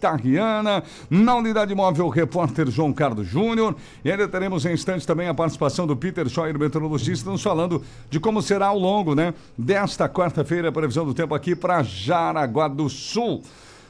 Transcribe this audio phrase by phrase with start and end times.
[0.00, 3.76] Tarriana, na unidade móvel, o repórter João Carlos Júnior.
[4.04, 8.18] E ainda teremos em instantes também a participação do Peter Scheuer, meteorologista, nos falando de
[8.18, 12.88] como será ao longo, né, desta quarta-feira, a previsão do tempo aqui para Jaraguá do
[12.88, 13.42] Sul.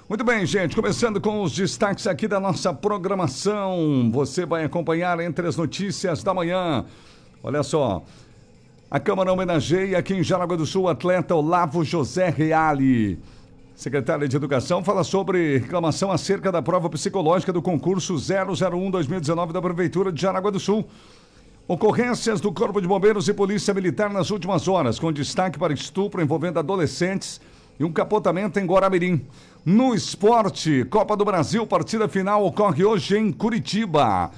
[0.08, 4.11] Muito bem, gente, começando com os destaques aqui da nossa programação.
[4.12, 6.84] Você vai acompanhar entre as notícias da manhã.
[7.45, 8.02] Olha só.
[8.90, 13.20] A Câmara homenageia aqui em Jaraguá do Sul o atleta Olavo José Reale.
[13.80, 20.12] Secretária de Educação fala sobre reclamação acerca da prova psicológica do concurso 001-2019 da Prefeitura
[20.12, 20.86] de Jaraguá do Sul.
[21.66, 26.21] Ocorrências do Corpo de Bombeiros e Polícia Militar nas últimas horas, com destaque para estupro
[26.21, 27.40] envolvendo adolescentes
[27.79, 29.26] e um capotamento em Guaramirim.
[29.64, 34.30] No esporte, Copa do Brasil, partida final ocorre hoje em Curitiba.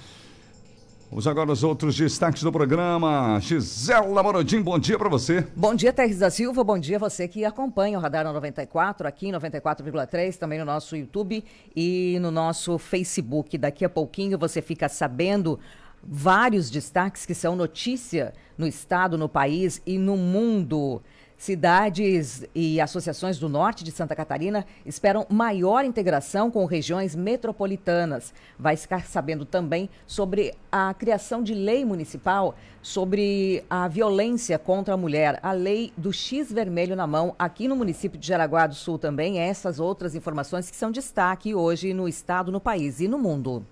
[1.13, 3.39] Vamos agora aos outros destaques do programa.
[3.39, 5.47] Gisela Morodin, bom dia para você.
[5.55, 6.65] Bom dia, Terres da Silva.
[6.65, 11.45] Bom dia você que acompanha o Radar 94, aqui em 94,3, também no nosso YouTube
[11.77, 13.59] e no nosso Facebook.
[13.59, 15.61] Daqui a pouquinho você fica sabendo
[16.03, 21.03] vários destaques que são notícia no estado, no país e no mundo.
[21.43, 28.33] Cidades e associações do norte de Santa Catarina esperam maior integração com regiões metropolitanas.
[28.57, 34.97] Vai ficar sabendo também sobre a criação de lei municipal sobre a violência contra a
[34.97, 38.97] mulher, a lei do X vermelho na mão, aqui no município de Jaraguá do Sul
[38.97, 39.41] também.
[39.41, 43.67] Essas outras informações que são destaque hoje no estado, no país e no mundo.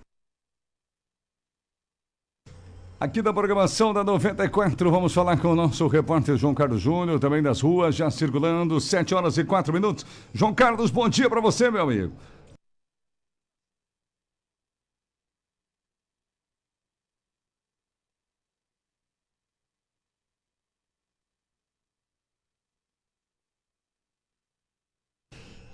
[3.01, 7.43] Aqui da programação da 94, vamos falar com o nosso repórter João Carlos Júnior, também
[7.43, 10.05] das ruas, já circulando, 7 horas e 4 minutos.
[10.35, 12.13] João Carlos, bom dia para você, meu amigo.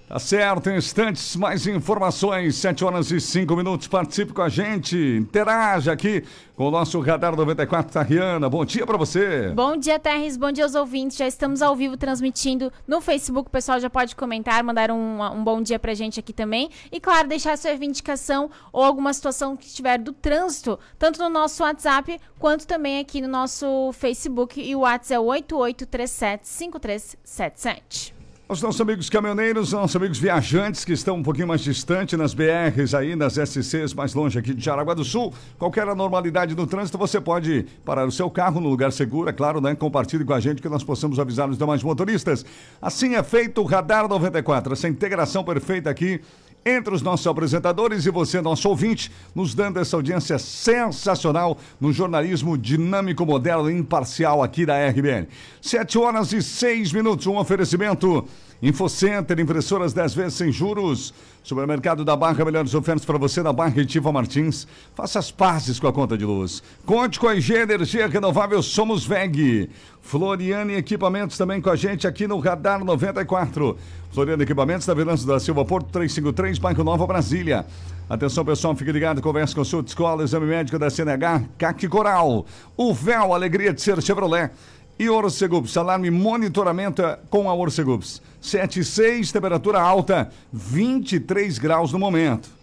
[0.08, 3.88] Tá certo, em instantes, mais informações, 7 horas e 5 minutos.
[3.88, 6.22] Participe com a gente, interaja aqui
[6.54, 8.48] com o nosso Radar 94 Tariana.
[8.48, 9.48] Bom dia para você.
[9.48, 10.36] Bom dia, Terres.
[10.36, 11.16] Bom dia aos ouvintes.
[11.16, 13.48] Já estamos ao vivo transmitindo no Facebook.
[13.48, 16.70] O pessoal já pode comentar, mandar um, um bom dia pra gente aqui também.
[16.92, 21.64] E, claro, deixar sua reivindicação ou alguma situação que estiver do trânsito, tanto no nosso
[21.64, 24.60] WhatsApp quanto também aqui no nosso Facebook.
[24.62, 28.15] E o WhatsApp é 8837 5377.
[28.48, 32.94] Os nossos amigos caminhoneiros, nossos amigos viajantes que estão um pouquinho mais distante nas BRs
[32.94, 37.20] aí, nas SCs mais longe aqui de Jaraguá do Sul, qualquer anormalidade no trânsito, você
[37.20, 39.74] pode parar o seu carro no lugar seguro, é claro, né?
[39.74, 42.46] Compartilhe com a gente que nós possamos avisar os demais motoristas.
[42.80, 46.20] Assim é feito o Radar 94, essa integração perfeita aqui
[46.66, 52.58] entre os nossos apresentadores e você, nosso ouvinte, nos dando essa audiência sensacional no jornalismo
[52.58, 55.28] dinâmico, moderno e imparcial aqui da RBN.
[55.62, 58.26] Sete horas e seis minutos, um oferecimento.
[58.62, 61.12] Infocenter, impressoras 10 vezes sem juros.
[61.42, 64.66] Supermercado da Barra, melhores ofertas para você na Barra e Tiva Martins.
[64.94, 66.62] Faça as pazes com a conta de luz.
[66.84, 69.68] Conte com a IG Energia Renovável Somos VEG.
[70.00, 73.76] Floriane Equipamentos também com a gente aqui no Radar 94.
[74.16, 77.66] Floriane Equipamentos da Venâncio da Silva Porto 353, Bairro Nova Brasília.
[78.08, 82.46] Atenção pessoal, fique ligado, conversa com o Escola, Exame Médico da CNH, CAC Coral.
[82.78, 84.50] O véu, alegria de ser Chevrolet.
[84.98, 88.22] E Orcegups, alarme monitoramento com a Orcegups.
[88.40, 92.55] 76, temperatura alta, 23 graus no momento.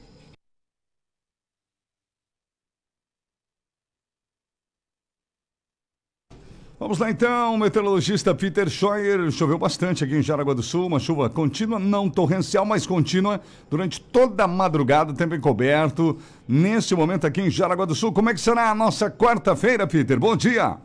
[6.83, 9.31] Vamos lá então, meteorologista Peter Scheuer.
[9.31, 14.01] Choveu bastante aqui em Jaraguá do Sul, uma chuva contínua, não torrencial, mas contínua, durante
[14.01, 16.19] toda a madrugada, tempo encoberto.
[16.45, 20.19] Neste momento aqui em Jaraguá do Sul, como é que será a nossa quarta-feira, Peter?
[20.19, 20.77] Bom dia!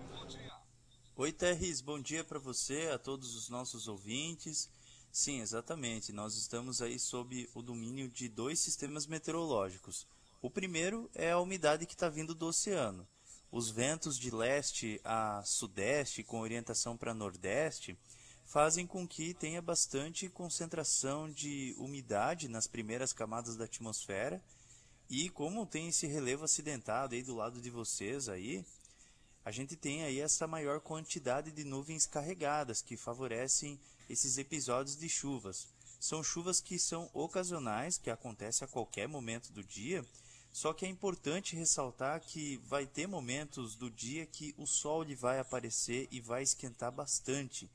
[1.17, 4.71] Oi, Terris, bom dia para você, a todos os nossos ouvintes.
[5.11, 10.07] Sim, exatamente, nós estamos aí sob o domínio de dois sistemas meteorológicos.
[10.41, 13.05] O primeiro é a umidade que está vindo do oceano.
[13.51, 17.99] Os ventos de leste a sudeste, com orientação para nordeste,
[18.45, 24.43] fazem com que tenha bastante concentração de umidade nas primeiras camadas da atmosfera.
[25.09, 28.65] E como tem esse relevo acidentado aí do lado de vocês aí,
[29.43, 33.81] a gente tem aí essa maior quantidade de nuvens carregadas que favorecem
[34.11, 35.67] esses episódios de chuvas.
[35.99, 40.05] São chuvas que são ocasionais, que acontecem a qualquer momento do dia,
[40.53, 45.15] só que é importante ressaltar que vai ter momentos do dia que o sol lhe
[45.15, 47.69] vai aparecer e vai esquentar bastante.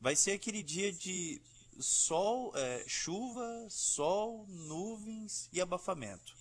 [0.00, 1.40] Vai ser aquele dia de
[1.78, 6.34] sol, é, chuva, sol, nuvens e abafamento.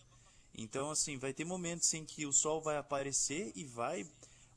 [0.53, 4.09] Então, assim, vai ter momentos em que o sol vai aparecer e vai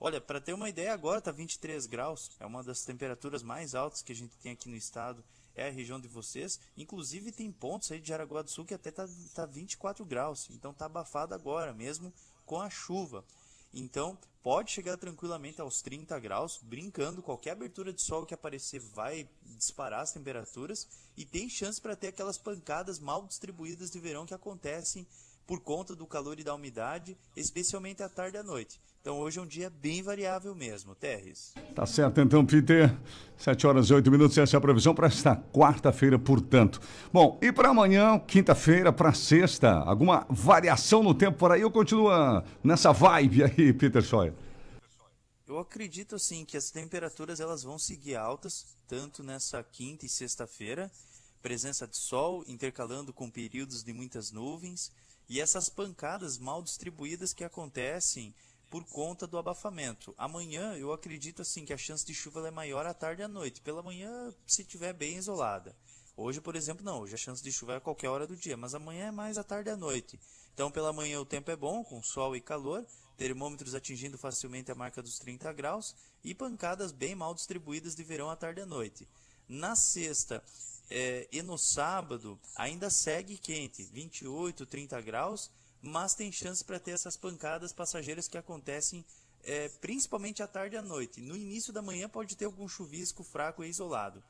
[0.04, 4.02] Olha, para ter uma ideia, agora está 23 graus, é uma das temperaturas mais altas
[4.02, 5.22] que a gente tem aqui no estado
[5.54, 6.58] é a região de vocês.
[6.76, 10.72] Inclusive tem pontos aí de Jaraguá do Sul que até tá, tá 24 graus, então
[10.72, 12.12] tá abafado agora mesmo
[12.44, 13.24] com a chuva.
[13.74, 19.26] Então, pode chegar tranquilamente aos 30 graus, brincando, qualquer abertura de sol que aparecer vai
[19.56, 24.34] disparar as temperaturas e tem chance para ter aquelas pancadas mal distribuídas de verão que
[24.34, 25.06] acontecem
[25.46, 28.78] por conta do calor e da umidade, especialmente à tarde e à noite.
[29.02, 31.52] Então hoje é um dia bem variável mesmo, Terres.
[31.74, 32.96] Tá certo então, Peter.
[33.36, 36.80] 7 horas e 8 minutos, essa é a previsão para esta quarta-feira, portanto.
[37.12, 42.44] Bom, e para amanhã, quinta-feira, para sexta, alguma variação no tempo por aí ou continua
[42.62, 44.34] nessa vibe aí, Peter Scheuer?
[45.48, 50.88] Eu acredito assim que as temperaturas elas vão seguir altas, tanto nessa quinta e sexta-feira,
[51.42, 54.92] presença de sol intercalando com períodos de muitas nuvens
[55.28, 58.32] e essas pancadas mal distribuídas que acontecem
[58.72, 60.14] por conta do abafamento.
[60.16, 63.28] Amanhã eu acredito assim que a chance de chuva é maior à tarde e à
[63.28, 63.60] noite.
[63.60, 65.76] Pela manhã, se tiver bem isolada.
[66.16, 67.00] Hoje, por exemplo, não.
[67.00, 69.36] Hoje a chance de chuva é a qualquer hora do dia, mas amanhã é mais
[69.36, 70.18] à tarde e à noite.
[70.54, 72.86] Então, pela manhã o tempo é bom, com sol e calor,
[73.18, 78.30] termômetros atingindo facilmente a marca dos 30 graus e pancadas bem mal distribuídas de verão
[78.30, 79.06] à tarde e à noite.
[79.46, 80.42] Na sexta
[80.88, 85.50] é, e no sábado ainda segue quente, 28, 30 graus,
[85.82, 89.04] mas tem chance para ter essas pancadas passageiras que acontecem
[89.44, 91.20] é, principalmente à tarde e à noite.
[91.20, 94.22] No início da manhã pode ter algum chuvisco fraco e isolado.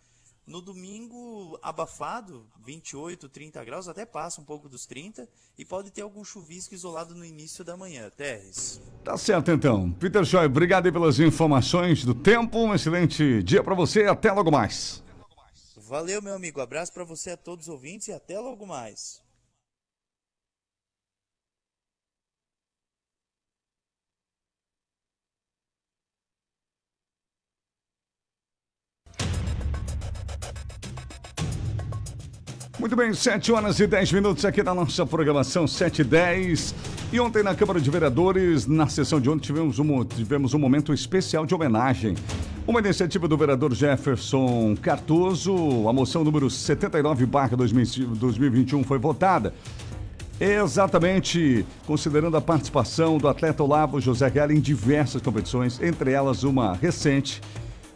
[0.45, 6.03] No domingo, abafado, 28, 30 graus, até passa um pouco dos 30, e pode ter
[6.03, 8.11] algum chuvisco isolado no início da manhã.
[8.11, 8.81] Terres.
[9.05, 9.93] Tá certo então.
[9.93, 12.59] Peter Joy, obrigado pelas informações do tempo.
[12.59, 15.01] Um excelente dia para você e até logo mais.
[15.77, 16.61] Valeu, meu amigo.
[16.61, 19.22] Abraço para você a todos os ouvintes e até logo mais.
[32.83, 36.75] Muito bem, 7 horas e 10 minutos aqui na nossa programação 7 e 10.
[37.13, 40.93] E ontem na Câmara de Vereadores, na sessão de ontem, tivemos um, tivemos um momento
[40.93, 42.17] especial de homenagem.
[42.67, 49.55] Uma iniciativa do vereador Jefferson Cartoso, a moção número 79 2021 foi votada.
[50.41, 56.73] Exatamente, considerando a participação do atleta Olavo José Real em diversas competições, entre elas uma
[56.75, 57.41] recente,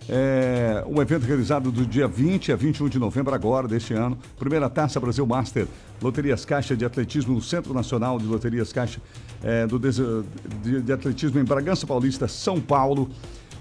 [0.08, 4.17] é, um evento realizado do dia 20 a 21 de novembro agora deste ano.
[4.38, 5.67] Primeira Taça Brasil Master,
[6.00, 9.00] Loterias Caixa de Atletismo no Centro Nacional de Loterias Caixa
[9.43, 13.11] é, do de, de, Atletismo em Bragança Paulista, São Paulo.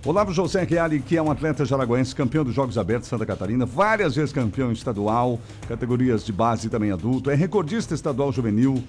[0.05, 4.15] Olavo José Reale, que é um atleta jaraguense, campeão dos Jogos Abertos Santa Catarina, várias
[4.15, 8.83] vezes campeão estadual, categorias de base e também adulto, é recordista estadual juvenil,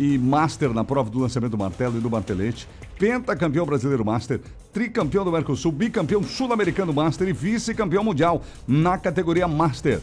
[0.00, 2.66] e Master na prova do lançamento do martelo e do martelete,
[3.00, 4.42] pentacampeão brasileiro Master,
[4.74, 10.00] tricampeão do Mercosul, bicampeão sul-americano Master e vice-campeão mundial na categoria Master.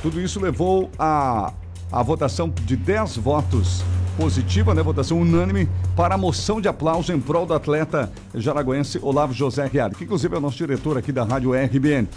[0.00, 1.52] Tudo isso levou a,
[1.92, 3.84] a votação de 10 votos
[4.16, 4.82] positiva, né?
[4.82, 9.94] Votação unânime para a moção de aplauso em prol do atleta jaraguense Olavo José Reale,
[9.94, 12.08] que inclusive é o nosso diretor aqui da Rádio RBN.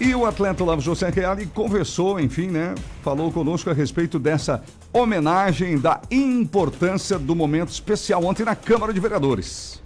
[0.00, 2.74] E o atleta Olavo José Reale conversou, enfim, né?
[3.00, 8.98] Falou conosco a respeito dessa homenagem, da importância do momento especial ontem na Câmara de
[8.98, 9.80] Vereadores.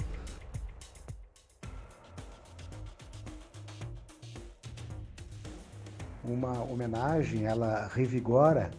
[6.25, 8.71] Uma homenagem, ela revigora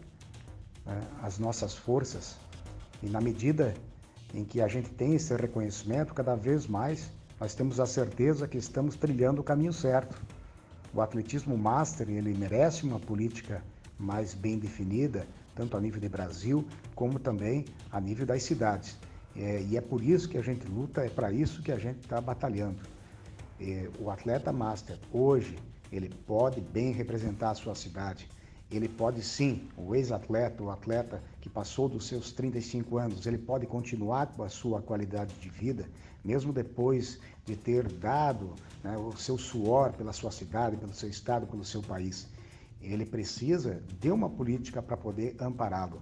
[0.83, 2.37] né, as nossas forças
[3.03, 3.75] e na medida
[4.33, 8.57] em que a gente tem esse reconhecimento, cada vez mais nós temos a certeza que
[8.57, 10.19] estamos trilhando o caminho certo
[10.93, 13.63] o atletismo master ele merece uma política
[13.97, 16.65] mais bem definida, tanto a nível de Brasil
[16.95, 18.97] como também a nível das cidades.
[19.35, 21.99] É, e é por isso que a gente luta, é para isso que a gente
[21.99, 22.79] está batalhando.
[23.59, 25.57] É, o atleta master hoje
[25.91, 28.27] ele pode bem representar a sua cidade.
[28.71, 33.65] Ele pode sim, o ex-atleta, o atleta que passou dos seus 35 anos, ele pode
[33.65, 35.89] continuar com a sua qualidade de vida,
[36.23, 41.47] mesmo depois de ter dado né, o seu suor pela sua cidade, pelo seu estado,
[41.47, 42.27] pelo seu país.
[42.81, 46.01] Ele precisa de uma política para poder ampará-lo.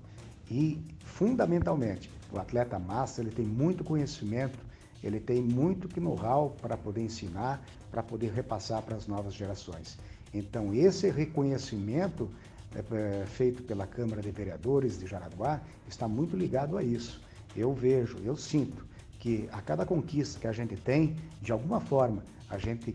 [0.50, 4.60] E, fundamentalmente, o atleta master ele tem muito conhecimento,
[5.03, 9.98] ele tem muito know-how para poder ensinar, para poder repassar para as novas gerações.
[10.34, 12.29] Então, esse reconhecimento
[12.75, 17.22] é, é, feito pela Câmara de Vereadores de Jaraguá está muito ligado a isso.
[17.55, 18.86] Eu vejo, eu sinto
[19.19, 22.93] que a cada conquista que a gente tem, de alguma forma, a gente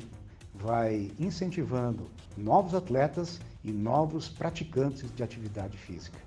[0.54, 6.18] vai incentivando novos atletas e novos praticantes de atividade física.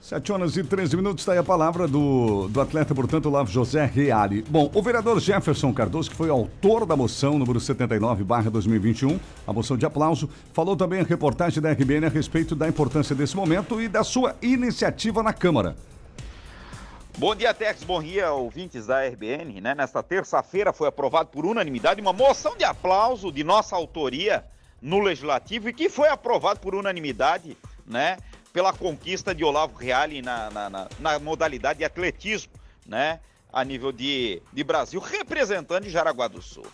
[0.00, 3.84] 7 horas e 13 minutos, está aí a palavra do, do atleta, portanto, Olavo José
[3.86, 4.44] Reale.
[4.48, 9.52] Bom, o vereador Jefferson Cardoso, que foi autor da moção número 79, barra 2021, a
[9.52, 13.80] moção de aplauso, falou também a reportagem da RBN a respeito da importância desse momento
[13.80, 15.76] e da sua iniciativa na Câmara.
[17.18, 17.82] Bom dia, Tex.
[17.82, 19.62] Bom dia, ouvintes da RBN.
[19.62, 19.74] Né?
[19.74, 24.44] Nesta terça-feira foi aprovado por unanimidade uma moção de aplauso de nossa autoria
[24.82, 27.56] no Legislativo e que foi aprovado por unanimidade,
[27.86, 28.18] né?
[28.52, 32.52] pela conquista de Olavo Reale na, na, na, na modalidade de atletismo,
[32.86, 33.18] né?
[33.50, 36.66] A nível de, de Brasil, representando Jaraguá do Sul.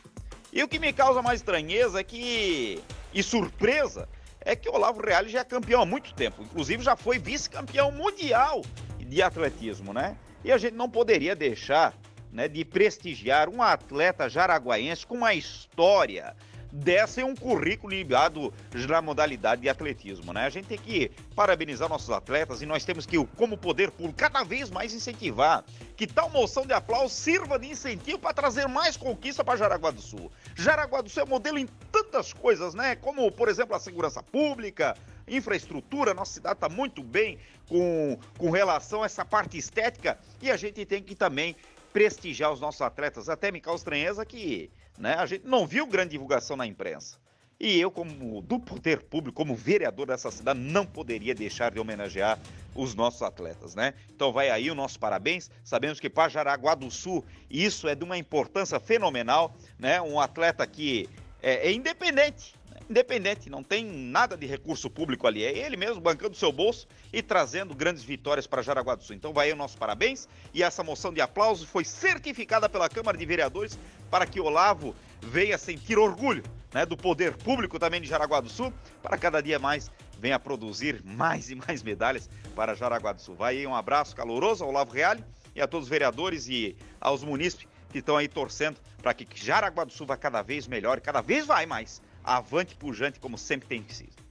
[0.52, 2.82] E o que me causa mais estranheza é que,
[3.14, 4.08] e surpresa
[4.40, 6.42] é que Olavo Reale já é campeão há muito tempo.
[6.42, 8.62] Inclusive já foi vice-campeão mundial
[8.98, 10.16] de atletismo, né?
[10.44, 11.94] E a gente não poderia deixar
[12.32, 16.34] né, de prestigiar um atleta jaraguaense com uma história,
[16.72, 18.52] dessa é um currículo ligado
[18.88, 20.46] na modalidade de atletismo, né?
[20.46, 24.42] A gente tem que parabenizar nossos atletas e nós temos que, como poder público, cada
[24.42, 25.62] vez mais incentivar
[25.94, 30.00] que tal moção de aplauso sirva de incentivo para trazer mais conquista para Jaraguá do
[30.00, 30.32] Sul.
[30.56, 32.96] Jaraguá do Sul é modelo em tantas coisas, né?
[32.96, 34.96] Como, por exemplo, a segurança pública,
[35.26, 37.38] infraestrutura, nossa cidade está muito bem
[37.68, 41.56] com, com relação a essa parte estética e a gente tem que também
[41.92, 43.28] prestigiar os nossos atletas.
[43.28, 45.14] Até me causa estranheza que né?
[45.14, 47.18] A gente não viu grande divulgação na imprensa.
[47.58, 52.38] E eu, como do poder público, como vereador dessa cidade, não poderia deixar de homenagear
[52.74, 53.94] os nossos atletas, né?
[54.14, 55.50] Então vai aí o nosso parabéns.
[55.62, 60.02] Sabemos que para Jaraguá do Sul isso é de uma importância fenomenal, né?
[60.02, 61.08] Um atleta que
[61.40, 62.54] é, é independente,
[62.92, 65.42] independente, não tem nada de recurso público ali.
[65.42, 69.16] É ele mesmo bancando seu bolso e trazendo grandes vitórias para Jaraguá do Sul.
[69.16, 70.28] Então vai aí o nosso parabéns.
[70.54, 73.78] E essa moção de aplauso foi certificada pela Câmara de Vereadores
[74.10, 78.72] para que Olavo venha sentir orgulho né, do poder público também de Jaraguá do Sul,
[79.02, 83.34] para cada dia mais venha produzir mais e mais medalhas para Jaraguá do Sul.
[83.34, 87.24] Vai aí um abraço caloroso ao Olavo Reale e a todos os vereadores e aos
[87.24, 91.00] munícipes que estão aí torcendo para que Jaraguá do Sul vá cada vez melhor e
[91.00, 94.22] cada vez vai mais avante pujante, como sempre tem sido.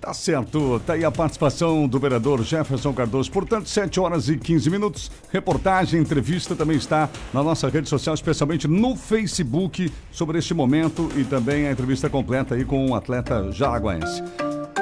[0.00, 3.30] Tá certo, tá aí a participação do vereador Jefferson Cardoso.
[3.32, 5.10] Portanto, 7 horas e 15 minutos.
[5.32, 11.24] Reportagem, entrevista também está na nossa rede social, especialmente no Facebook, sobre este momento e
[11.24, 14.22] também a entrevista completa aí com o um atleta jaraguaense.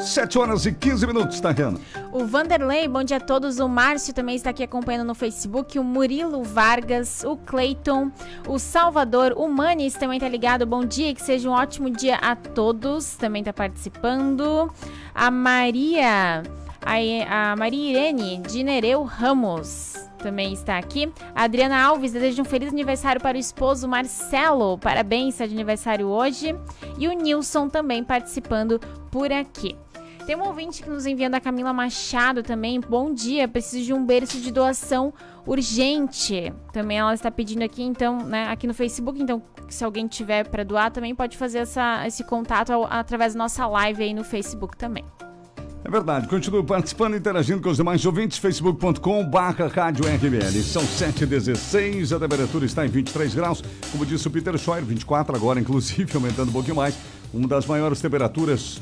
[0.00, 1.79] 7 horas e 15 minutos, tá, Renan?
[2.12, 3.59] O Vanderlei, bom dia a todos.
[3.59, 5.79] O Márcio também está aqui acompanhando no Facebook.
[5.79, 8.11] O Murilo Vargas, o Cleiton,
[8.47, 10.67] o Salvador, o Manis também tá ligado.
[10.67, 13.17] Bom dia, que seja um ótimo dia a todos.
[13.17, 14.71] Também tá participando.
[15.15, 16.43] A Maria,
[16.83, 21.12] a, a Maria Irene de Nereu Ramos também está aqui.
[21.35, 24.76] A Adriana Alves deseja um feliz aniversário para o esposo Marcelo.
[24.79, 26.55] Parabéns, está de aniversário hoje.
[26.99, 29.76] E o Nilson também participando por aqui.
[30.26, 32.80] Tem um ouvinte que nos envia da Camila Machado também.
[32.80, 35.14] Bom dia, preciso de um berço de doação
[35.47, 36.52] urgente.
[36.73, 39.23] Também ela está pedindo aqui, então, né, aqui no Facebook.
[39.23, 43.38] Então, se alguém tiver para doar, também pode fazer essa, esse contato ao, através da
[43.38, 45.04] nossa live aí no Facebook também.
[45.85, 50.61] É verdade, continue participando e interagindo com os demais ouvintes, facebook.com barra rádio RBL.
[50.64, 55.61] São 7h16, a temperatura está em 23 graus, como disse o Peter Scheuer, 24 agora,
[55.61, 56.99] inclusive, aumentando um pouquinho mais.
[57.37, 58.81] Uma das maiores temperaturas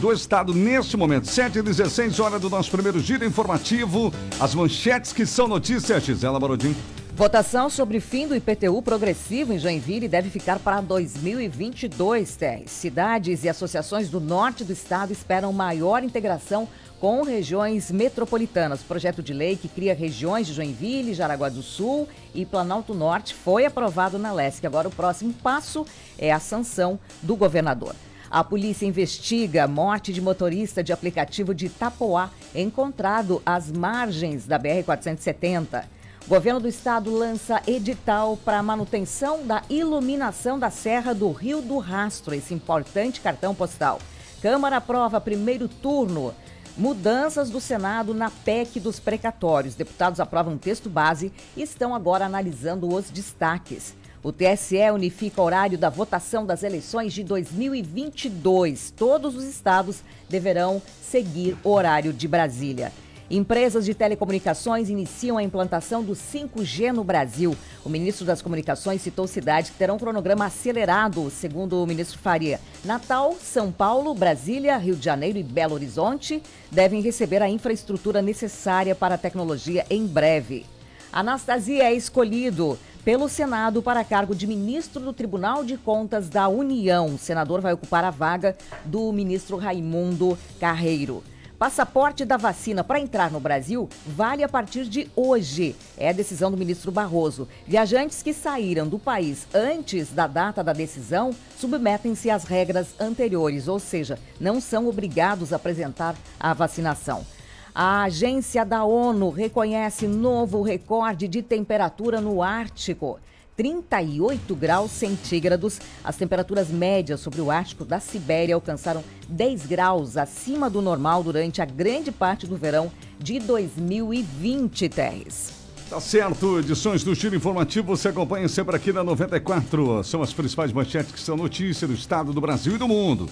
[0.00, 1.24] do estado neste momento.
[1.24, 4.14] 7h16, hora do nosso primeiro giro informativo.
[4.38, 6.76] As manchetes que são notícias, Gisela Barodin.
[7.18, 12.70] Votação sobre fim do IPTU progressivo em Joinville deve ficar para 2022, Terres.
[12.70, 16.68] Cidades e associações do norte do estado esperam maior integração
[17.00, 18.82] com regiões metropolitanas.
[18.82, 23.34] O projeto de lei que cria regiões de Joinville, Jaraguá do Sul e Planalto Norte
[23.34, 24.64] foi aprovado na LESC.
[24.64, 25.84] Agora o próximo passo
[26.16, 27.96] é a sanção do governador.
[28.30, 34.56] A polícia investiga a morte de motorista de aplicativo de Itapoá, encontrado às margens da
[34.56, 35.97] BR-470.
[36.28, 42.34] Governo do estado lança edital para manutenção da iluminação da Serra do Rio do Rastro,
[42.34, 43.98] esse importante cartão postal.
[44.42, 46.34] Câmara aprova primeiro turno.
[46.76, 49.74] Mudanças do Senado na PEC dos precatórios.
[49.74, 53.96] Deputados aprovam texto base e estão agora analisando os destaques.
[54.22, 58.92] O TSE unifica o horário da votação das eleições de 2022.
[58.94, 62.92] Todos os estados deverão seguir o horário de Brasília.
[63.30, 67.54] Empresas de telecomunicações iniciam a implantação do 5G no Brasil.
[67.84, 72.58] O ministro das Comunicações citou cidades que terão um cronograma acelerado, segundo o ministro Faria.
[72.82, 78.94] Natal, São Paulo, Brasília, Rio de Janeiro e Belo Horizonte devem receber a infraestrutura necessária
[78.94, 80.64] para a tecnologia em breve.
[81.12, 87.14] Anastasia é escolhido pelo Senado para cargo de ministro do Tribunal de Contas da União.
[87.14, 88.56] O senador vai ocupar a vaga
[88.86, 91.22] do ministro Raimundo Carreiro.
[91.58, 95.74] Passaporte da vacina para entrar no Brasil vale a partir de hoje.
[95.96, 97.48] É a decisão do ministro Barroso.
[97.66, 103.80] Viajantes que saíram do país antes da data da decisão submetem-se às regras anteriores, ou
[103.80, 107.26] seja, não são obrigados a apresentar a vacinação.
[107.74, 113.18] A agência da ONU reconhece novo recorde de temperatura no Ártico.
[113.58, 115.80] 38 graus centígrados.
[116.04, 121.60] As temperaturas médias sobre o Ártico da Sibéria alcançaram 10 graus acima do normal durante
[121.60, 125.52] a grande parte do verão de 2020, Terres.
[125.90, 130.04] Tá certo, edições do Giro Informativo você acompanha sempre aqui na 94.
[130.04, 133.28] São as principais manchetes que são notícia do estado do Brasil e do mundo.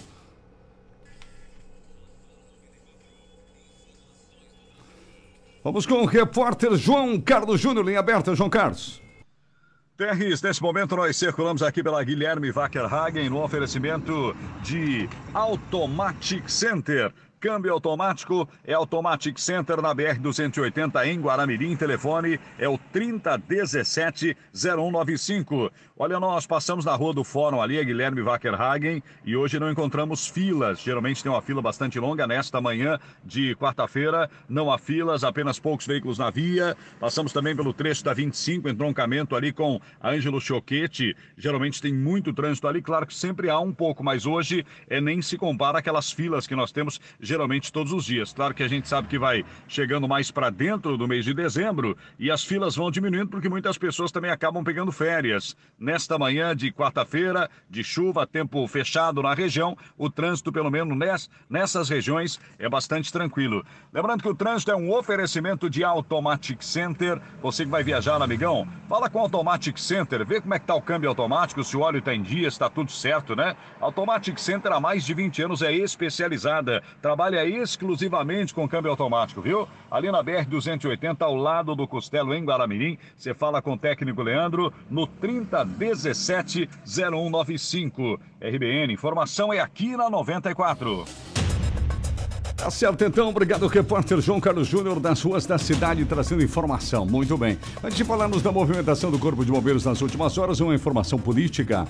[5.62, 9.05] Vamos com o repórter João Carlos Júnior, linha aberta, João Carlos.
[9.96, 17.10] Terres, nesse momento nós circulamos aqui pela Guilherme Wackerhagen no oferecimento de Automatic Center.
[17.40, 21.74] Câmbio automático é Automatic Center na BR-280 em Guaramirim.
[21.76, 25.70] Telefone é o 3017-0195.
[25.98, 30.28] Olha, nós passamos na rua do Fórum ali, a Guilherme Wackerhagen, e hoje não encontramos
[30.28, 30.78] filas.
[30.80, 32.26] Geralmente tem uma fila bastante longa.
[32.26, 36.76] Nesta manhã de quarta-feira, não há filas, apenas poucos veículos na via.
[37.00, 41.16] Passamos também pelo trecho da 25, entroncamento ali com Ângelo Choquete.
[41.34, 42.82] Geralmente tem muito trânsito ali.
[42.82, 46.54] Claro que sempre há um pouco, mas hoje é nem se compara aquelas filas que
[46.54, 48.34] nós temos geralmente todos os dias.
[48.34, 51.96] Claro que a gente sabe que vai chegando mais para dentro do mês de dezembro
[52.18, 55.56] e as filas vão diminuindo porque muitas pessoas também acabam pegando férias
[55.86, 61.88] nesta manhã de quarta-feira, de chuva, tempo fechado na região, o trânsito, pelo menos nessas
[61.88, 63.64] regiões, é bastante tranquilo.
[63.92, 67.22] Lembrando que o trânsito é um oferecimento de Automatic Center.
[67.40, 70.74] Você que vai viajar, amigão, fala com o Automatic Center, vê como é que tá
[70.74, 73.56] o câmbio automático, se o óleo está em dia, está tudo certo, né?
[73.80, 79.68] Automatic Center há mais de 20 anos é especializada, trabalha exclusivamente com câmbio automático, viu?
[79.88, 84.74] Ali na BR-280, ao lado do Costelo, em Guaramirim, você fala com o técnico Leandro
[84.90, 88.18] no 30 17 0195.
[88.40, 91.04] RBN, informação é aqui na 94.
[92.56, 93.28] Tá certo, então.
[93.28, 97.04] Obrigado, repórter João Carlos Júnior, das ruas da cidade, trazendo informação.
[97.04, 97.58] Muito bem.
[97.84, 101.86] Antes de falarmos da movimentação do Corpo de Bombeiros nas últimas horas, uma informação política.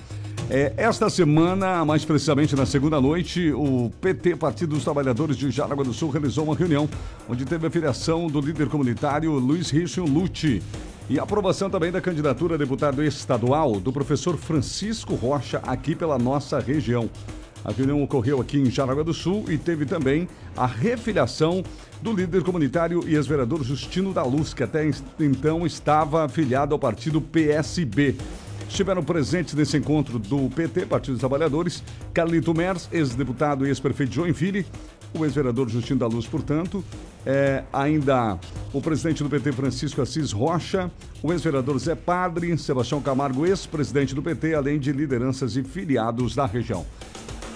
[0.49, 5.83] É, esta semana, mais precisamente na segunda noite, o PT, Partido dos Trabalhadores de Jaraguá
[5.83, 6.89] do Sul, realizou uma reunião
[7.29, 10.61] onde teve a filiação do líder comunitário Luiz Richard Lute
[11.09, 16.59] e aprovação também da candidatura a deputado estadual do professor Francisco Rocha aqui pela nossa
[16.59, 17.09] região.
[17.63, 21.63] A reunião ocorreu aqui em Jaraguá do Sul e teve também a refiliação
[22.01, 24.89] do líder comunitário e ex-vereador Justino da Luz, que até
[25.19, 28.15] então estava afiliado ao partido PSB.
[28.69, 34.15] Estiveram presentes nesse encontro do PT, Partido dos Trabalhadores, Carlito Mers, ex-deputado e ex-prefeito de
[34.17, 34.65] Joinville,
[35.13, 36.83] o ex-vereador Justino da Luz, portanto,
[37.25, 38.39] é, ainda
[38.73, 40.89] o presidente do PT, Francisco Assis Rocha,
[41.21, 46.45] o ex-vereador Zé Padre, Sebastião Camargo, ex-presidente do PT, além de lideranças e filiados da
[46.45, 46.85] região.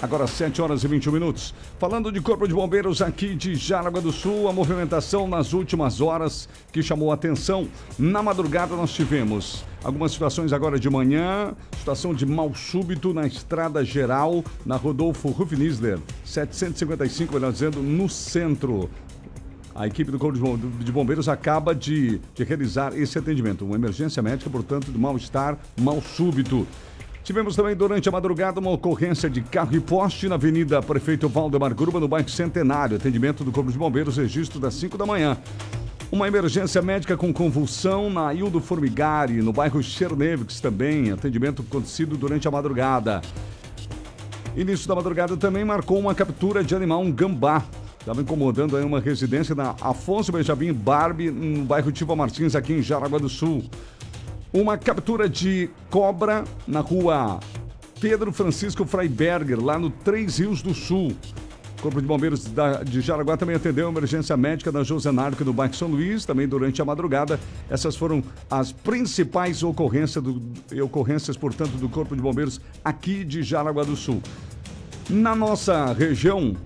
[0.01, 1.53] Agora 7 horas e 21 minutos.
[1.77, 6.49] Falando de Corpo de Bombeiros aqui de Jaraguá do Sul, a movimentação nas últimas horas
[6.71, 7.67] que chamou a atenção.
[7.99, 13.85] Na madrugada nós tivemos algumas situações agora de manhã, situação de mal súbito na estrada
[13.85, 18.89] geral, na Rodolfo Rufinisler, 755, melhor dizendo, no centro.
[19.73, 23.65] A equipe do Corpo de Bombeiros acaba de, de realizar esse atendimento.
[23.65, 26.67] Uma emergência médica, portanto, de mal-estar, mal súbito.
[27.23, 31.73] Tivemos também durante a madrugada uma ocorrência de carro e poste na Avenida Prefeito Valdemar
[31.75, 32.97] Gruba, no bairro Centenário.
[32.97, 35.37] Atendimento do Corpo de Bombeiros, registro das 5 da manhã.
[36.11, 41.11] Uma emergência médica com convulsão na Ildo Formigari, no bairro Chernevics também.
[41.11, 43.21] Atendimento acontecido durante a madrugada.
[44.57, 47.63] Início da madrugada também marcou uma captura de animal, um gambá.
[47.99, 52.81] Estava incomodando aí uma residência na Afonso Benjamin Barbie, no bairro Tiva Martins, aqui em
[52.81, 53.63] Jaraguá do Sul.
[54.53, 57.39] Uma captura de cobra na rua
[58.01, 61.15] Pedro Francisco Freiberger, lá no Três Rios do Sul.
[61.79, 62.51] O Corpo de Bombeiros
[62.83, 66.81] de Jaraguá também atendeu a emergência médica da Josenarco no bairro São Luís, também durante
[66.81, 67.39] a madrugada.
[67.69, 70.41] Essas foram as principais ocorrências, do,
[70.83, 74.21] ocorrências, portanto, do Corpo de Bombeiros aqui de Jaraguá do Sul.
[75.09, 76.57] Na nossa região,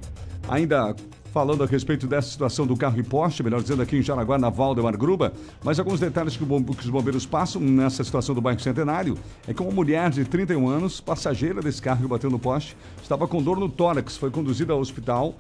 [0.48, 0.96] ainda
[1.36, 4.50] falando a respeito dessa situação do carro e poste, melhor dizendo, aqui em Jaraguá, na
[4.50, 5.34] Valdemar Gruba.
[5.62, 9.70] Mas alguns detalhes que, os bombeiros passam nessa situação do bairro Centenário é que uma
[9.70, 13.68] mulher de 31 anos, passageira desse carro que bateu no poste, estava com dor no
[13.68, 15.36] tórax, foi conduzida ao hospital.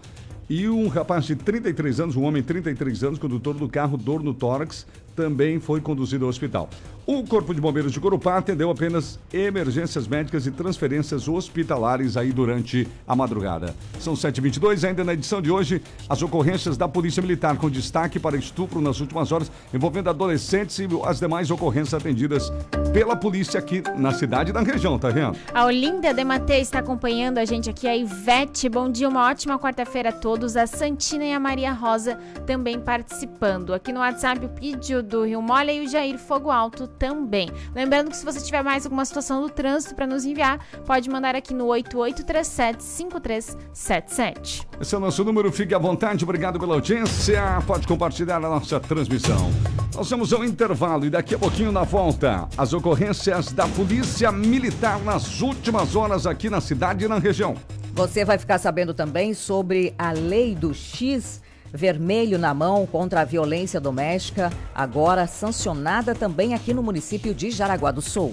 [0.49, 4.21] E um rapaz de 33 anos, um homem de 33 anos, condutor do carro, dor
[4.21, 6.69] no tórax, também foi conduzido ao hospital.
[7.07, 12.87] O Corpo de Bombeiros de Corupá atendeu apenas emergências médicas e transferências hospitalares aí durante
[13.07, 13.75] a madrugada.
[13.99, 18.35] São 7h22, ainda na edição de hoje, as ocorrências da Polícia Militar, com destaque para
[18.35, 22.51] estupro nas últimas horas, envolvendo adolescentes e as demais ocorrências atendidas
[22.91, 25.37] pela polícia aqui na cidade e na região, tá vendo?
[25.53, 28.67] A Olinda Dematei está acompanhando a gente aqui, a Ivete.
[28.67, 30.57] Bom dia, uma ótima quarta-feira a todos.
[30.57, 33.75] A Santina e a Maria Rosa também participando.
[33.75, 37.49] Aqui no WhatsApp, o Pídio do Rio Molha e o Jair Fogo Alto também.
[37.73, 41.35] Lembrando que se você tiver mais alguma situação do trânsito para nos enviar, pode mandar
[41.35, 44.65] aqui no 8837-5377.
[44.81, 47.41] Esse é o nosso número, fique à vontade, obrigado pela audiência.
[47.65, 49.49] Pode compartilhar a nossa transmissão.
[49.95, 54.99] Nós vamos ao intervalo e daqui a pouquinho na volta, as ocorrências da Polícia Militar
[54.99, 57.55] nas últimas horas aqui na cidade e na região.
[57.93, 61.41] Você vai ficar sabendo também sobre a lei do X
[61.75, 67.91] vermelho na mão contra a violência doméstica, agora sancionada também aqui no município de Jaraguá
[67.91, 68.31] do Sul.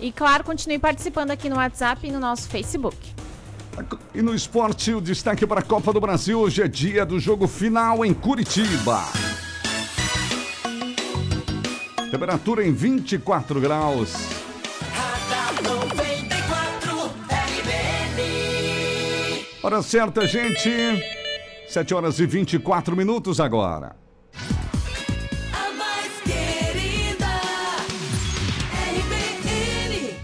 [0.00, 2.96] E claro, continue participando aqui no WhatsApp e no nosso Facebook.
[4.14, 6.40] E no esporte, o destaque para a Copa do Brasil.
[6.40, 9.04] Hoje é dia do jogo final em Curitiba.
[12.10, 14.12] Temperatura em 24 graus.
[19.62, 20.70] Hora certa, gente.
[21.68, 23.96] 7 horas e 24 minutos agora.
[25.52, 27.26] A mais querida
[28.94, 30.16] RBN.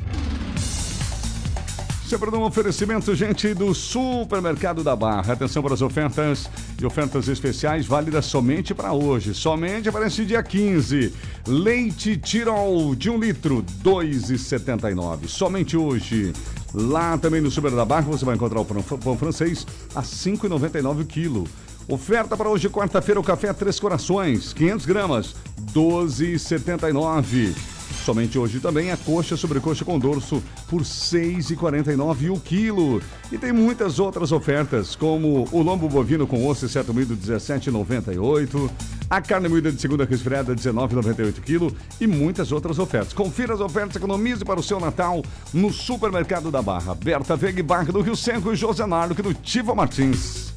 [2.07, 5.33] Sempre um oferecimento, gente, do Supermercado da Barra.
[5.33, 6.49] Atenção para as ofertas
[6.81, 9.35] e ofertas especiais válidas somente para hoje.
[9.35, 11.13] Somente para esse dia 15.
[11.47, 15.27] Leite Tirol de 1 litro, 2,79.
[15.27, 16.33] Somente hoje.
[16.73, 21.03] Lá também no Super da Barra você vai encontrar o pão, pão francês a 5,99
[21.03, 21.45] o quilo.
[21.89, 25.35] Oferta para hoje, quarta-feira, o café Três Corações, 500 gramas,
[25.75, 27.80] 12,79.
[28.05, 33.03] Somente hoje também a coxa sobrecoxa com dorso por 6,49 o quilo.
[33.31, 38.71] E tem muitas outras ofertas, como o lombo bovino com osso e certo moído 17,98,
[39.09, 43.13] a carne moída de segunda resfriada 19,98 quilo e muitas outras ofertas.
[43.13, 45.23] Confira as ofertas, economize para o seu Natal
[45.53, 46.95] no Supermercado da Barra.
[46.95, 50.53] Berta Veg Barra do Rio Seco e José Nardo do Tiva Martins.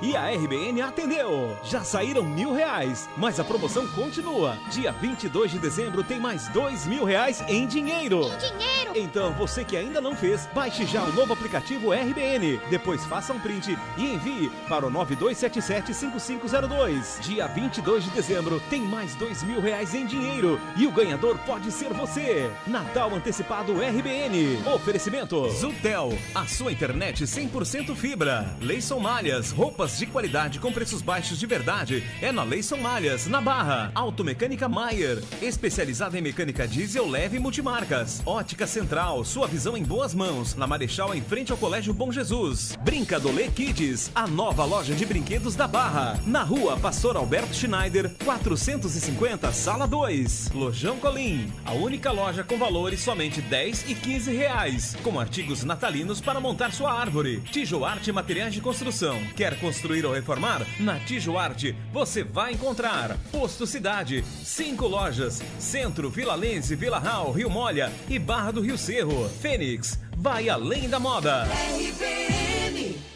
[0.00, 1.56] E a RBN atendeu.
[1.64, 4.56] Já saíram mil reais, mas a promoção continua.
[4.70, 8.22] Dia 22 de dezembro tem mais dois mil reais em dinheiro.
[8.38, 8.92] Dinheiro.
[8.94, 12.60] Então, você que ainda não fez, baixe já o novo aplicativo RBN.
[12.68, 14.90] Depois faça um print e envie para o
[15.32, 17.20] 9277-5502.
[17.20, 20.60] Dia 22 de dezembro tem mais dois mil reais em dinheiro.
[20.76, 22.50] E o ganhador pode ser você.
[22.66, 24.62] Natal Antecipado RBN.
[24.74, 26.16] Oferecimento Zutel.
[26.34, 28.54] A sua internet 100% fibra.
[28.60, 29.50] Leison Malhas.
[29.50, 32.04] Roupas de qualidade com preços baixos de verdade.
[32.20, 33.90] É na Leison Malhas, na Barra.
[33.94, 35.22] Automecânica Maier.
[35.40, 38.22] Especializada em mecânica diesel leve e multimarcas.
[38.26, 39.24] Ótica Central.
[39.24, 40.54] Sua visão em boas mãos.
[40.54, 42.76] Na Marechal, em frente ao Colégio Bom Jesus.
[42.82, 44.10] Brincadolê Kids.
[44.14, 45.21] A nova loja de brinquedos
[45.56, 46.20] da Barra.
[46.26, 50.50] Na rua Pastor Alberto Schneider, 450, sala 2.
[50.52, 51.50] Lojão Colim.
[51.64, 54.96] A única loja com valores somente 10 e 15 reais.
[55.02, 57.40] Com artigos natalinos para montar sua árvore.
[57.40, 59.18] Tijoarte Materiais de Construção.
[59.36, 60.66] Quer construir ou reformar?
[60.80, 63.16] Na Tijoarte você vai encontrar.
[63.30, 64.24] Posto Cidade.
[64.44, 65.40] Cinco lojas.
[65.58, 69.28] Centro, Vila Lense, Vila Real, Rio Molha e Barra do Rio Cerro.
[69.40, 69.98] Fênix.
[70.16, 71.44] Vai além da moda.
[71.44, 73.11] RBN.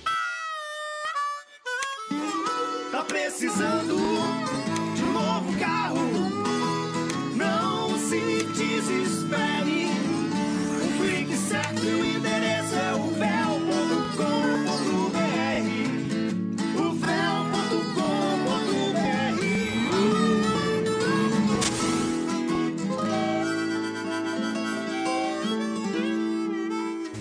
[3.57, 4.06] Precisando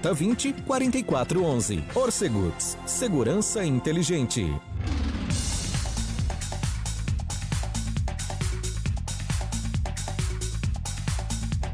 [0.00, 1.84] 4020 4411.
[1.94, 2.78] Orcegups.
[2.86, 4.52] Segurança inteligente.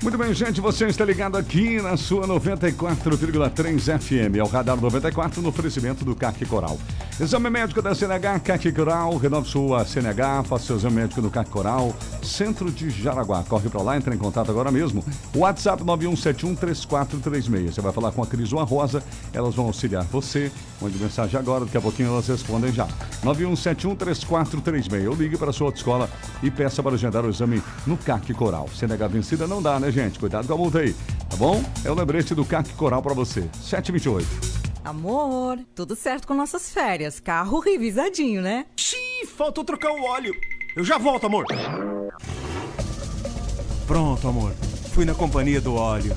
[0.02, 4.36] Muito bem, gente, você está ligado aqui na sua 94,3 FM.
[4.36, 6.78] É o Radar 94 no oferecimento do CAC Coral.
[7.18, 11.48] Exame médico da CNH, CAC Coral, renove sua CNH, faça seu exame médico no CAC
[11.48, 13.42] Coral, centro de Jaraguá.
[13.42, 15.02] Corre para lá, entre em contato agora mesmo.
[15.34, 17.72] WhatsApp 91713436.
[17.72, 19.02] Você vai falar com a Cris ou a Rosa,
[19.32, 20.52] elas vão auxiliar você.
[20.78, 22.86] Mande mensagem agora, daqui a pouquinho elas respondem já.
[23.24, 25.08] 91713436.
[25.08, 26.10] Ou ligue para sua autoescola
[26.42, 28.68] e peça para agendar o exame no CAC Coral.
[28.68, 30.18] CNH vencida não dá, né, gente?
[30.18, 30.94] Cuidado com a multa aí,
[31.30, 31.64] tá bom?
[31.82, 33.48] É o lembrete do CAC Coral para você.
[33.62, 34.65] 728.
[34.86, 37.18] Amor, tudo certo com nossas férias.
[37.18, 38.66] Carro revisadinho, né?
[38.76, 40.32] Xiii, faltou trocar o óleo.
[40.76, 41.44] Eu já volto, amor.
[43.84, 44.52] Pronto, amor.
[44.92, 46.14] Fui na companhia do óleo.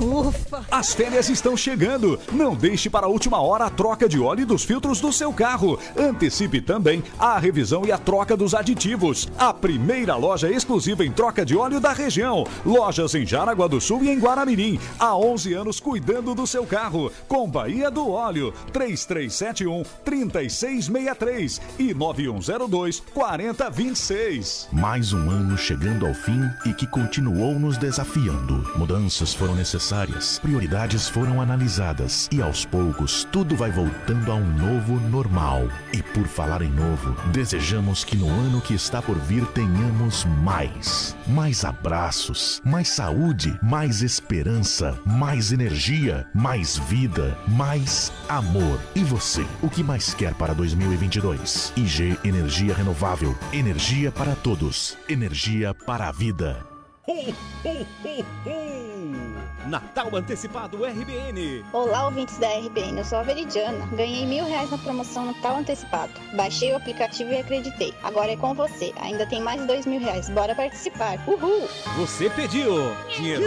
[0.00, 0.64] Ufa!
[0.70, 2.18] As férias estão chegando.
[2.32, 5.78] Não deixe para a última hora a troca de óleo dos filtros do seu carro.
[5.96, 9.28] Antecipe também a revisão e a troca dos aditivos.
[9.38, 12.44] A primeira loja exclusiva em troca de óleo da região.
[12.64, 14.78] Lojas em Jaraguá do Sul e em Guaramirim.
[14.98, 17.10] Há 11 anos cuidando do seu carro.
[17.28, 18.52] Com Bahia do Óleo.
[18.72, 24.68] 3371 3663 e 9102 4026.
[24.72, 28.70] Mais um ano chegando ao fim e que continuou nos desafiando.
[28.76, 34.98] Mudanças foram necessárias, prioridades foram analisadas e aos poucos tudo vai voltando a um novo
[35.08, 35.68] normal.
[35.92, 41.16] E por falar em novo, desejamos que no ano que está por vir tenhamos mais.
[41.28, 48.80] Mais abraços, mais saúde, mais esperança, mais energia, mais vida, mais amor.
[48.96, 51.72] E você, o que mais quer para 2022?
[51.76, 53.38] IG Energia Renovável.
[53.52, 54.98] Energia para todos.
[55.08, 56.66] Energia para a vida.
[57.06, 59.31] Ho, ho, ho, ho!
[59.66, 61.64] Natal Antecipado RBN.
[61.72, 63.86] Olá, ouvintes da RBN, eu sou a Veridiana.
[63.92, 66.12] Ganhei mil reais na promoção Natal Antecipado.
[66.34, 67.94] Baixei o aplicativo e acreditei.
[68.02, 68.92] Agora é com você.
[69.00, 70.28] Ainda tem mais dois mil reais.
[70.28, 71.18] Bora participar.
[71.26, 71.68] Uhul!
[71.96, 72.72] Você pediu
[73.14, 73.42] dinheiro.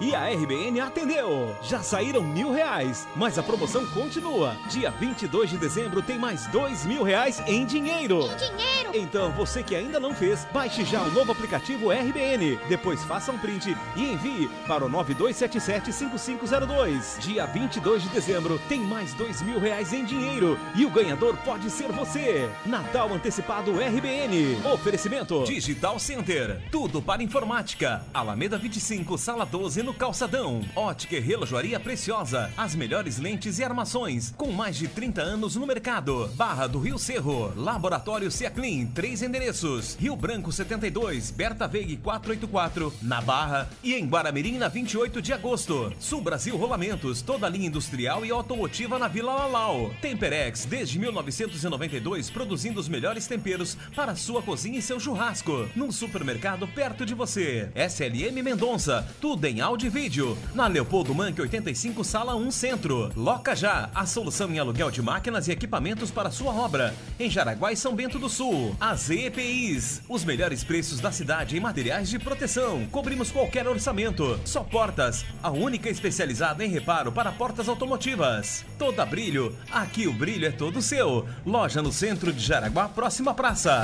[0.00, 1.56] E a RBN atendeu.
[1.62, 4.56] Já saíram mil reais, mas a promoção continua.
[4.70, 8.20] Dia 22 de dezembro tem mais dois mil reais em dinheiro.
[8.36, 8.90] Dinheiro!
[8.94, 12.58] Então, você que ainda não fez, baixe já o novo aplicativo RBN.
[12.68, 17.18] Depois faça um print e envie para o 9277-5502.
[17.20, 21.70] Dia 22 de dezembro tem mais dois mil reais em dinheiro e o ganhador pode
[21.70, 22.48] ser você.
[22.66, 24.56] Natal Antecipado RBN.
[24.72, 26.60] Oferecimento Digital Center.
[26.70, 28.02] Tudo para informática.
[28.12, 30.62] Alameda 25, sala 12 no Calçadão.
[30.74, 32.50] Ótica e Relojoaria Preciosa.
[32.56, 34.32] As melhores lentes e armações.
[34.36, 36.28] Com mais de 30 anos no mercado.
[36.34, 37.52] Barra do Rio Cerro.
[37.56, 38.86] Laboratório Ciaclin.
[38.86, 39.96] Três endereços.
[39.98, 41.30] Rio Branco 72.
[41.30, 42.92] Berta Veig 484.
[43.02, 43.68] Na Barra.
[43.82, 45.92] E em Guaramirim na 28 de agosto.
[46.00, 47.22] Sul Brasil Rolamentos.
[47.22, 49.94] Toda linha industrial e automotiva na Vila Lalau.
[50.00, 50.64] Temperex.
[50.64, 55.68] Desde 1992 produzindo os melhores temperos para sua cozinha e seu churrasco.
[55.76, 57.70] Num supermercado perto de você.
[57.76, 59.06] SLM Mendonça.
[59.20, 60.36] Tudo em áudio e vídeo.
[60.52, 63.12] Na Leopoldo Manque 85, sala 1 Centro.
[63.14, 63.90] Loca já.
[63.94, 66.92] A solução em aluguel de máquinas e equipamentos para sua obra.
[67.20, 68.74] Em Jaraguá e São Bento do Sul.
[68.80, 70.02] AZ EPIs.
[70.08, 72.84] Os melhores preços da cidade em materiais de proteção.
[72.90, 74.40] Cobrimos qualquer orçamento.
[74.44, 75.24] Só portas.
[75.42, 78.64] A única especializada em reparo para portas automotivas.
[78.78, 79.54] Toda brilho.
[79.70, 81.28] Aqui o brilho é todo seu.
[81.44, 83.82] Loja no centro de Jaraguá, próxima praça.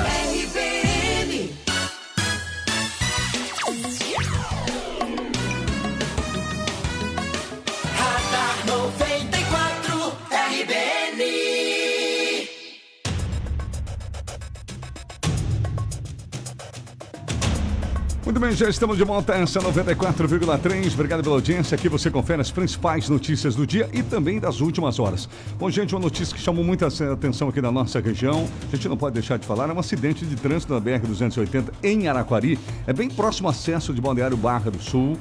[18.45, 19.33] Bem, já estamos de volta.
[19.33, 20.93] Essa é 94,3.
[20.93, 21.75] Obrigado pela audiência.
[21.75, 25.29] Aqui você confere as principais notícias do dia e também das últimas horas.
[25.59, 28.47] Bom, gente, uma notícia que chamou muita atenção aqui na nossa região.
[28.71, 29.71] A gente não pode deixar de falar.
[29.71, 32.59] É um acidente de trânsito na BR-280 em Araquari.
[32.87, 35.17] É bem próximo acesso de Balneário Barra do Sul,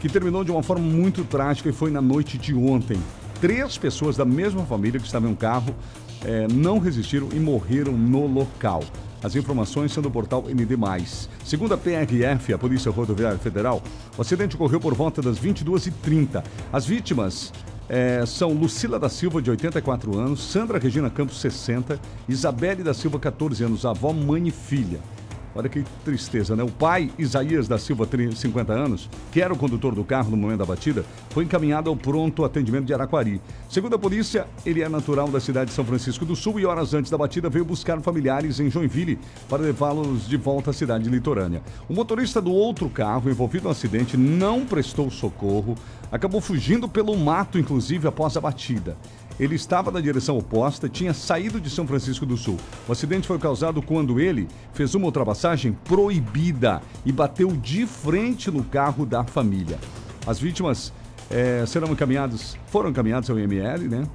[0.00, 3.00] que terminou de uma forma muito trágica e foi na noite de ontem.
[3.40, 5.74] Três pessoas da mesma família que estavam em um carro
[6.24, 8.82] eh, não resistiram e morreram no local.
[9.22, 10.76] As informações são do portal ND+.
[11.44, 13.82] Segundo a PRF, a Polícia Rodoviária Federal,
[14.16, 16.42] o acidente ocorreu por volta das 22h30.
[16.72, 17.52] As vítimas
[17.88, 23.18] eh, são Lucila da Silva, de 84 anos, Sandra Regina Campos, 60, Isabelle da Silva,
[23.18, 25.00] 14 anos, avó, mãe e filha.
[25.54, 26.62] Olha que tristeza, né?
[26.62, 30.36] O pai, Isaías da Silva, 30, 50 anos, que era o condutor do carro no
[30.36, 33.40] momento da batida, foi encaminhado ao pronto atendimento de Araquari.
[33.68, 36.94] Segundo a polícia, ele é natural da cidade de São Francisco do Sul e horas
[36.94, 41.62] antes da batida veio buscar familiares em Joinville para levá-los de volta à cidade litorânea.
[41.88, 45.74] O motorista do outro carro envolvido no acidente não prestou socorro,
[46.12, 48.96] acabou fugindo pelo mato, inclusive, após a batida.
[49.40, 52.58] Ele estava na direção oposta tinha saído de São Francisco do Sul.
[52.86, 58.62] O acidente foi causado quando ele fez uma ultrapassagem proibida e bateu de frente no
[58.62, 59.78] carro da família.
[60.26, 60.92] As vítimas
[61.30, 64.06] eh, serão encaminhadas, foram encaminhadas ao IML, né?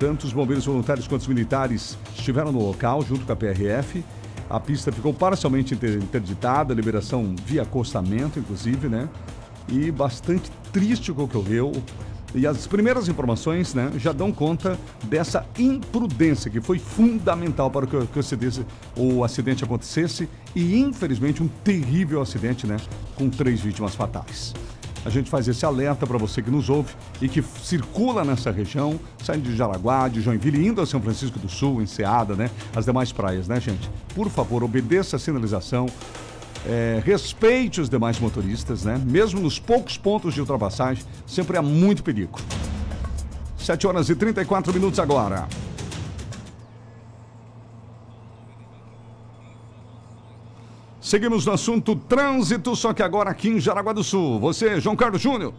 [0.00, 4.04] Tanto os bombeiros voluntários quanto os militares estiveram no local junto com a PRF.
[4.50, 9.08] A pista ficou parcialmente inter- interditada, liberação via acostamento, inclusive, né?
[9.68, 11.70] E bastante triste o que ocorreu.
[12.34, 18.06] E as primeiras informações né, já dão conta dessa imprudência que foi fundamental para que,
[18.06, 18.66] que o, acidente,
[18.96, 22.76] o acidente acontecesse e, infelizmente, um terrível acidente né,
[23.16, 24.54] com três vítimas fatais.
[25.04, 28.98] A gente faz esse alerta para você que nos ouve e que circula nessa região,
[29.22, 32.48] saindo de Jaraguá, de Joinville, indo a São Francisco do Sul, Enseada, né?
[32.74, 33.90] As demais praias, né, gente?
[34.14, 35.86] Por favor, obedeça a sinalização,
[36.66, 39.00] é, respeite os demais motoristas, né?
[39.04, 42.38] Mesmo nos poucos pontos de ultrapassagem, sempre há muito perigo.
[43.56, 45.46] 7 horas e 34 minutos agora.
[51.00, 54.40] Seguimos no assunto trânsito, só que agora aqui em Jaraguá do Sul.
[54.40, 55.52] Você, João Carlos Júnior.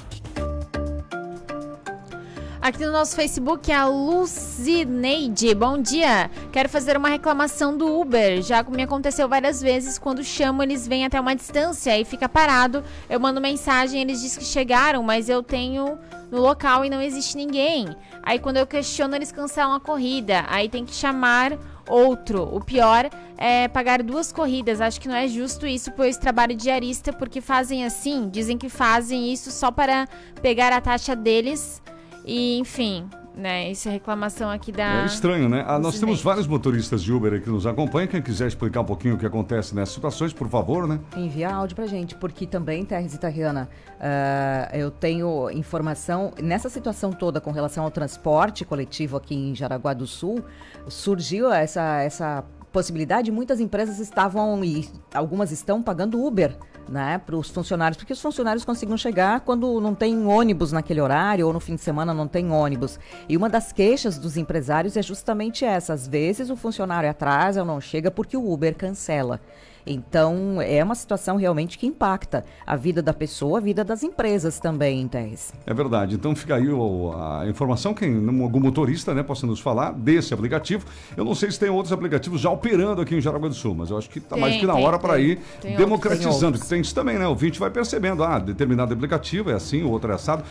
[2.63, 5.53] Aqui no nosso Facebook é a Lucineide.
[5.53, 6.31] Bom dia.
[6.49, 8.41] Quero fazer uma reclamação do Uber.
[8.41, 9.99] Já me aconteceu várias vezes.
[9.99, 12.81] Quando chamo, eles vêm até uma distância e fica parado.
[13.09, 15.99] Eu mando mensagem, eles dizem que chegaram, mas eu tenho
[16.31, 17.93] no local e não existe ninguém.
[18.23, 20.45] Aí quando eu questiono, eles cancelam a corrida.
[20.47, 22.43] Aí tem que chamar outro.
[22.43, 24.79] O pior é pagar duas corridas.
[24.79, 28.29] Acho que não é justo isso, pois trabalho diarista, porque fazem assim.
[28.29, 30.07] Dizem que fazem isso só para
[30.41, 31.83] pegar a taxa deles.
[32.25, 33.71] E, enfim, né?
[33.71, 35.03] Isso é reclamação aqui da.
[35.03, 35.63] É estranho, né?
[35.67, 38.07] Ah, nós temos vários motoristas de Uber aqui que nos acompanham.
[38.07, 40.99] Quem quiser explicar um pouquinho o que acontece nessas situações, por favor, né?
[41.17, 47.11] Enviar áudio pra gente, porque também, Terres e Tariana, ah, eu tenho informação, nessa situação
[47.11, 50.43] toda com relação ao transporte coletivo aqui em Jaraguá do Sul,
[50.87, 56.57] surgiu essa, essa possibilidade, muitas empresas estavam, e algumas estão pagando Uber,
[56.87, 61.47] né, para os funcionários, porque os funcionários conseguem chegar quando não tem ônibus naquele horário,
[61.47, 62.99] ou no fim de semana não tem ônibus.
[63.27, 67.65] E uma das queixas dos empresários é justamente essa, às vezes o funcionário atrasa ou
[67.65, 69.39] não chega porque o Uber cancela.
[69.85, 74.59] Então, é uma situação realmente que impacta a vida da pessoa, a vida das empresas
[74.59, 75.53] também, Teres.
[75.65, 76.15] É verdade.
[76.15, 80.85] Então fica aí o- a informação, quem algum motorista, né, possa nos falar desse aplicativo.
[81.17, 83.89] Eu não sei se tem outros aplicativos já operando aqui em Jaraguá do Sul, mas
[83.89, 85.77] eu acho que está mais Tem, que na tem, hora para ir Tem outros.
[85.77, 86.53] democratizando.
[86.57, 87.25] Tem Que tem isso também, né?
[87.25, 90.43] O ouvinte vai percebendo, ah, determinado aplicativo é assim, o outro é assado.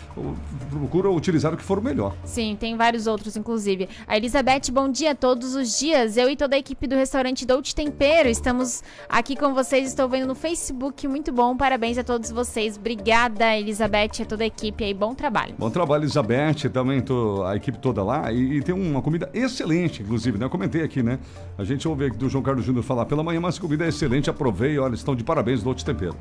[0.71, 2.15] Procura utilizar o que for o melhor.
[2.25, 3.89] Sim, tem vários outros, inclusive.
[4.07, 6.17] A Elizabeth, bom dia todos os dias.
[6.17, 9.89] Eu e toda a equipe do restaurante Dolce Tempero estamos aqui com vocês.
[9.89, 11.07] Estou vendo no Facebook.
[11.07, 11.57] Muito bom.
[11.57, 12.77] Parabéns a todos vocês.
[12.77, 14.93] Obrigada, Elizabeth, a toda a equipe aí.
[14.93, 15.55] Bom trabalho.
[15.57, 18.33] Bom trabalho, Elizabeth, também tô, a equipe toda lá.
[18.33, 20.47] E, e tem uma comida excelente, inclusive, né?
[20.47, 21.21] Eu comentei aqui, né?
[21.57, 23.89] A gente ouve aqui do João Carlos Júnior falar pela manhã, mas a comida é
[23.89, 26.17] excelente, aprovei, olha, estão de parabéns do Outro Tempero.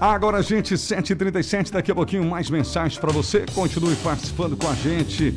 [0.00, 3.44] Agora, gente, 7h37, daqui a pouquinho mais mensagens para você.
[3.52, 5.34] Continue participando com a gente.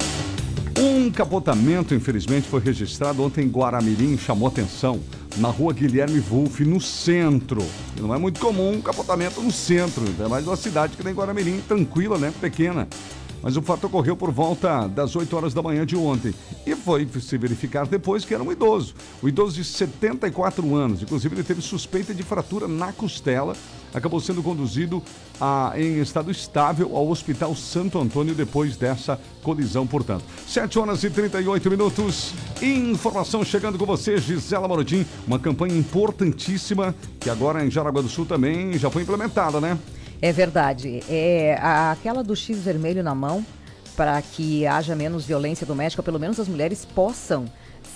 [0.83, 4.99] Um capotamento, infelizmente, foi registrado ontem em Guaramirim, chamou atenção,
[5.37, 7.63] na rua Guilherme Wolff, no centro.
[7.99, 11.61] Não é muito comum um capotamento no centro, é mais uma cidade que nem Guaramirim,
[11.67, 12.33] tranquila, né?
[12.41, 12.87] Pequena.
[13.43, 16.33] Mas o fato ocorreu por volta das 8 horas da manhã de ontem.
[16.65, 18.93] E foi se verificar depois que era um idoso.
[19.21, 21.01] O idoso de 74 anos.
[21.01, 23.55] Inclusive, ele teve suspeita de fratura na costela.
[23.93, 25.01] Acabou sendo conduzido
[25.39, 30.23] a- em estado estável ao Hospital Santo Antônio depois dessa colisão, portanto.
[30.47, 32.33] 7 horas e 38 minutos.
[32.61, 35.05] Informação chegando com você, Gisela Morodin.
[35.27, 39.77] Uma campanha importantíssima que agora em Jaraguá do Sul também já foi implementada, né?
[40.21, 41.01] É verdade.
[41.09, 43.43] É aquela do X vermelho na mão,
[43.95, 47.45] para que haja menos violência doméstica, pelo menos as mulheres possam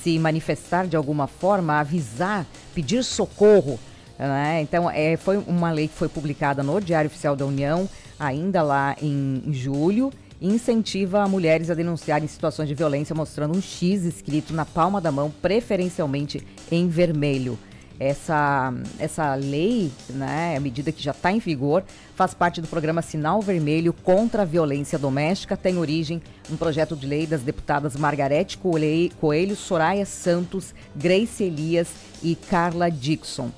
[0.01, 3.79] se manifestar de alguma forma, avisar, pedir socorro.
[4.17, 4.61] né?
[4.61, 7.87] Então, é, foi uma lei que foi publicada no Diário Oficial da União,
[8.19, 10.11] ainda lá em julho,
[10.41, 15.11] e incentiva mulheres a denunciarem situações de violência, mostrando um X escrito na palma da
[15.11, 17.57] mão, preferencialmente em vermelho.
[17.99, 21.83] Essa, essa lei, né, a medida que já está em vigor,
[22.13, 25.55] faz parte do programa Sinal Vermelho contra a Violência Doméstica.
[25.55, 31.87] Tem origem no projeto de lei das deputadas Margarete Coelho, Soraya Santos, Grace Elias
[32.21, 33.49] e Carla Dixon.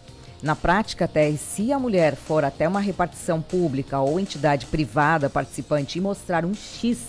[0.42, 5.98] Na prática, até se a mulher for até uma repartição pública ou entidade privada participante
[5.98, 7.00] e mostrar um X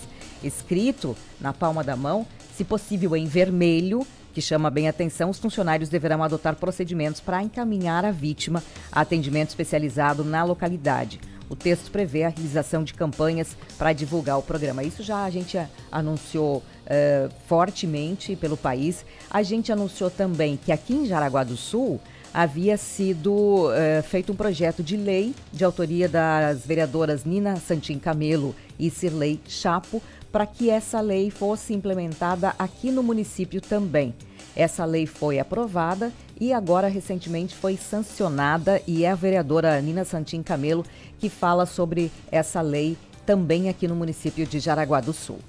[0.43, 2.25] escrito na palma da mão,
[2.55, 8.05] se possível em vermelho, que chama bem atenção, os funcionários deverão adotar procedimentos para encaminhar
[8.05, 11.19] a vítima a atendimento especializado na localidade.
[11.49, 14.83] O texto prevê a realização de campanhas para divulgar o programa.
[14.83, 15.59] Isso já a gente
[15.91, 19.03] anunciou eh, fortemente pelo país.
[19.31, 21.99] A gente anunciou também que aqui em Jaraguá do Sul
[22.31, 28.55] havia sido eh, feito um projeto de lei de autoria das vereadoras Nina Santin Camelo
[28.77, 30.01] e Cirlei Chapo
[30.31, 34.13] para que essa lei fosse implementada aqui no município também.
[34.55, 40.43] Essa lei foi aprovada e agora recentemente foi sancionada e é a vereadora Nina Santin
[40.43, 40.85] Camelo
[41.17, 45.39] que fala sobre essa lei também aqui no município de Jaraguá do Sul.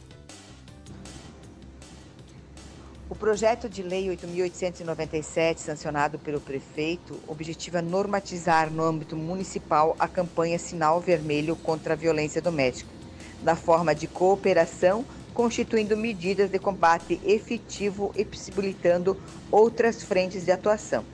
[3.08, 10.60] O projeto de lei 8.897, sancionado pelo prefeito, objetiva normatizar no âmbito municipal a campanha
[10.60, 12.88] Sinal Vermelho contra a Violência Doméstica,
[13.42, 19.16] na forma de cooperação, constituindo medidas de combate efetivo e possibilitando
[19.50, 21.04] outras frentes de atuação.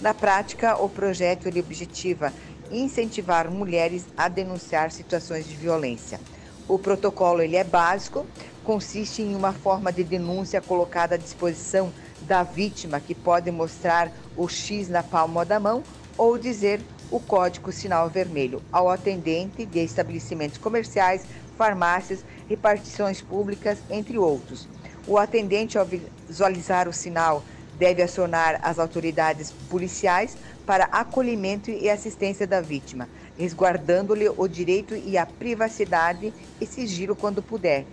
[0.00, 2.32] Na prática, o projeto ele objetiva
[2.70, 6.18] incentivar mulheres a denunciar situações de violência.
[6.66, 8.26] O protocolo ele é básico,
[8.64, 14.48] consiste em uma forma de denúncia colocada à disposição da vítima que pode mostrar o
[14.48, 15.82] X na palma da mão
[16.16, 16.80] ou dizer
[17.10, 21.26] o código sinal vermelho ao atendente de estabelecimentos comerciais,
[21.56, 24.68] farmácias, repartições públicas, entre outros.
[25.06, 27.42] O atendente, ao visualizar o sinal,
[27.78, 35.18] deve acionar as autoridades policiais para acolhimento e assistência da vítima, resguardando-lhe o direito e
[35.18, 37.84] a privacidade e sigilo quando puder.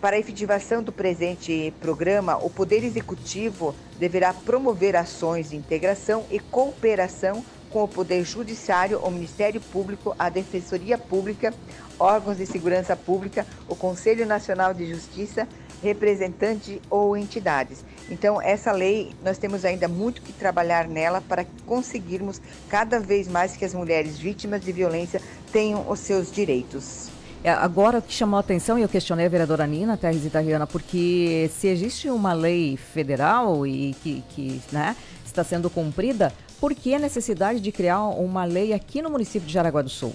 [0.00, 6.38] Para a efetivação do presente programa, o Poder Executivo deverá promover ações de integração e
[6.38, 11.52] cooperação com o Poder Judiciário, o Ministério Público, a Defensoria Pública,
[11.98, 15.46] órgãos de segurança pública, o Conselho Nacional de Justiça,
[15.82, 17.84] representante ou entidades.
[18.10, 23.56] Então, essa lei, nós temos ainda muito que trabalhar nela para conseguirmos cada vez mais
[23.56, 25.20] que as mulheres vítimas de violência
[25.52, 27.10] tenham os seus direitos.
[27.44, 30.10] É, Agora, o que chamou a atenção, e eu questionei a vereadora Nina, até a
[30.10, 36.32] Risita Riana, porque se existe uma lei federal e que, que né, está sendo cumprida,
[36.60, 40.14] por que a necessidade de criar uma lei aqui no município de Jaraguá do Sul?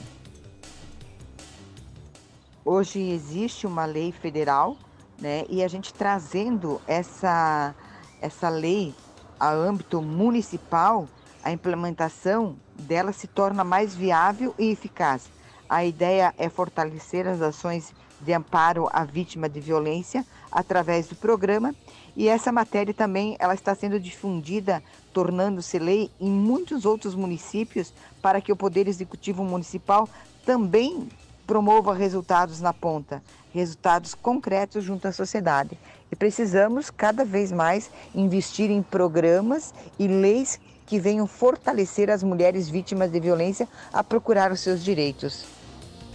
[2.65, 4.77] Hoje existe uma lei federal,
[5.19, 7.75] né, e a gente trazendo essa,
[8.21, 8.93] essa lei
[9.39, 11.07] a âmbito municipal
[11.43, 15.25] a implementação dela se torna mais viável e eficaz.
[15.67, 21.75] A ideia é fortalecer as ações de amparo à vítima de violência através do programa
[22.15, 24.81] e essa matéria também ela está sendo difundida,
[25.13, 30.09] tornando-se lei em muitos outros municípios para que o Poder Executivo Municipal
[30.45, 31.07] também
[31.45, 33.21] promova resultados na ponta,
[33.53, 35.77] resultados concretos junto à sociedade.
[36.11, 42.69] E precisamos cada vez mais investir em programas e leis que venham fortalecer as mulheres
[42.69, 45.45] vítimas de violência a procurar os seus direitos.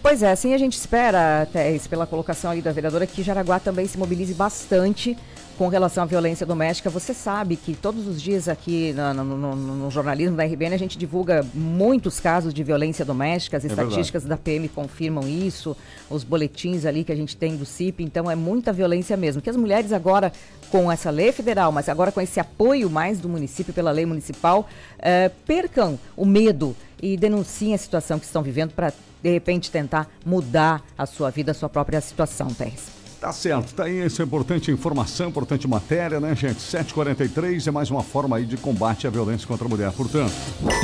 [0.01, 3.87] Pois é, assim a gente espera, Thais, pela colocação aí da vereadora, que Jaraguá também
[3.87, 5.19] se mobilize bastante
[5.59, 6.89] com relação à violência doméstica.
[6.89, 10.97] Você sabe que todos os dias aqui no, no, no, jornalismo da RBN a gente
[10.97, 15.77] divulga muitos casos de violência doméstica, as É estatísticas da PM confirmam isso,
[16.09, 19.43] os boletins ali que a gente tem do CIP, então é muita violência mesmo.
[19.43, 20.33] Que as mulheres agora,
[20.71, 24.69] com essa lei federal, mas agora com esse apoio mais do município pela lei municipal,
[25.01, 30.09] eh, percam o medo e denunciem a situação que estão vivendo para, de repente, tentar
[30.25, 33.08] mudar a sua vida, a sua própria situação, Teres.
[33.21, 36.61] Tá certo, tá aí essa importante informação, importante matéria, né, gente?
[36.63, 39.93] 743 é mais uma forma aí de combate à violência contra a mulher.
[39.93, 40.33] Portanto,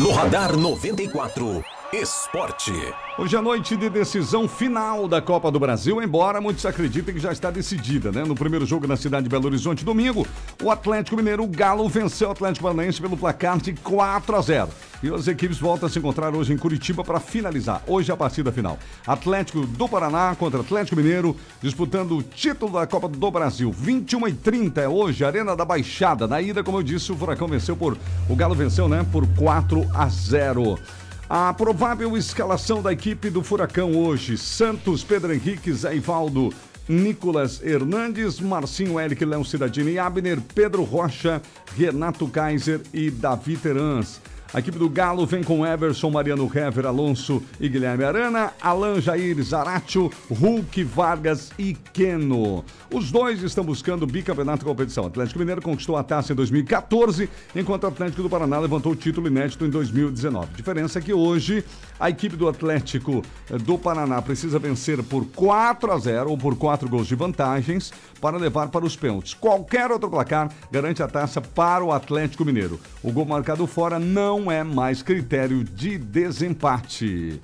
[0.01, 1.65] No Radar 94,
[2.01, 2.73] Esporte.
[3.17, 7.31] Hoje é noite de decisão final da Copa do Brasil, embora muitos acreditem que já
[7.31, 8.25] está decidida, né?
[8.25, 10.27] No primeiro jogo na cidade de Belo Horizonte, domingo,
[10.61, 14.69] o Atlético Mineiro, o Galo, venceu o Atlético Paranaense pelo placar de 4 a 0.
[15.05, 17.81] E as equipes voltam a se encontrar hoje em Curitiba para finalizar.
[17.87, 18.77] Hoje a partida final.
[19.07, 23.71] Atlético do Paraná contra Atlético Mineiro, disputando o título da Copa do Brasil.
[23.71, 26.27] 21 e 30 é hoje, Arena da Baixada.
[26.27, 27.97] Na ida, como eu disse, o Furacão venceu por.
[28.29, 29.07] O Galo venceu, né?
[29.13, 30.77] Por 4 a 0.
[31.29, 36.53] A provável escalação da equipe do Furacão hoje: Santos, Pedro Henrique, Zé Ivaldo,
[36.87, 41.41] Nicolas Hernandes, Marcinho Eric, Léo Cidadini, Abner, Pedro Rocha,
[41.77, 44.21] Renato Kaiser e Davi Terans.
[44.55, 49.43] A equipe do Galo vem com Everson, Mariano Hever, Alonso e Guilherme Arana, Alan Jair
[49.43, 52.65] Zaratio, Hulk, Vargas e Keno.
[52.89, 55.03] Os dois estão buscando bicampeonato da competição.
[55.03, 58.97] O Atlético Mineiro conquistou a taça em 2014, enquanto o Atlético do Paraná levantou o
[58.97, 60.47] título inédito em 2019.
[60.55, 61.65] A diferença é que hoje
[62.05, 66.55] a equipe do Atlético eh, do Paraná precisa vencer por 4 a 0 ou por
[66.55, 69.33] 4 gols de vantagens para levar para os pênaltis.
[69.33, 72.79] Qualquer outro placar garante a taça para o Atlético Mineiro.
[73.03, 77.41] O gol marcado fora não é mais critério de desempate.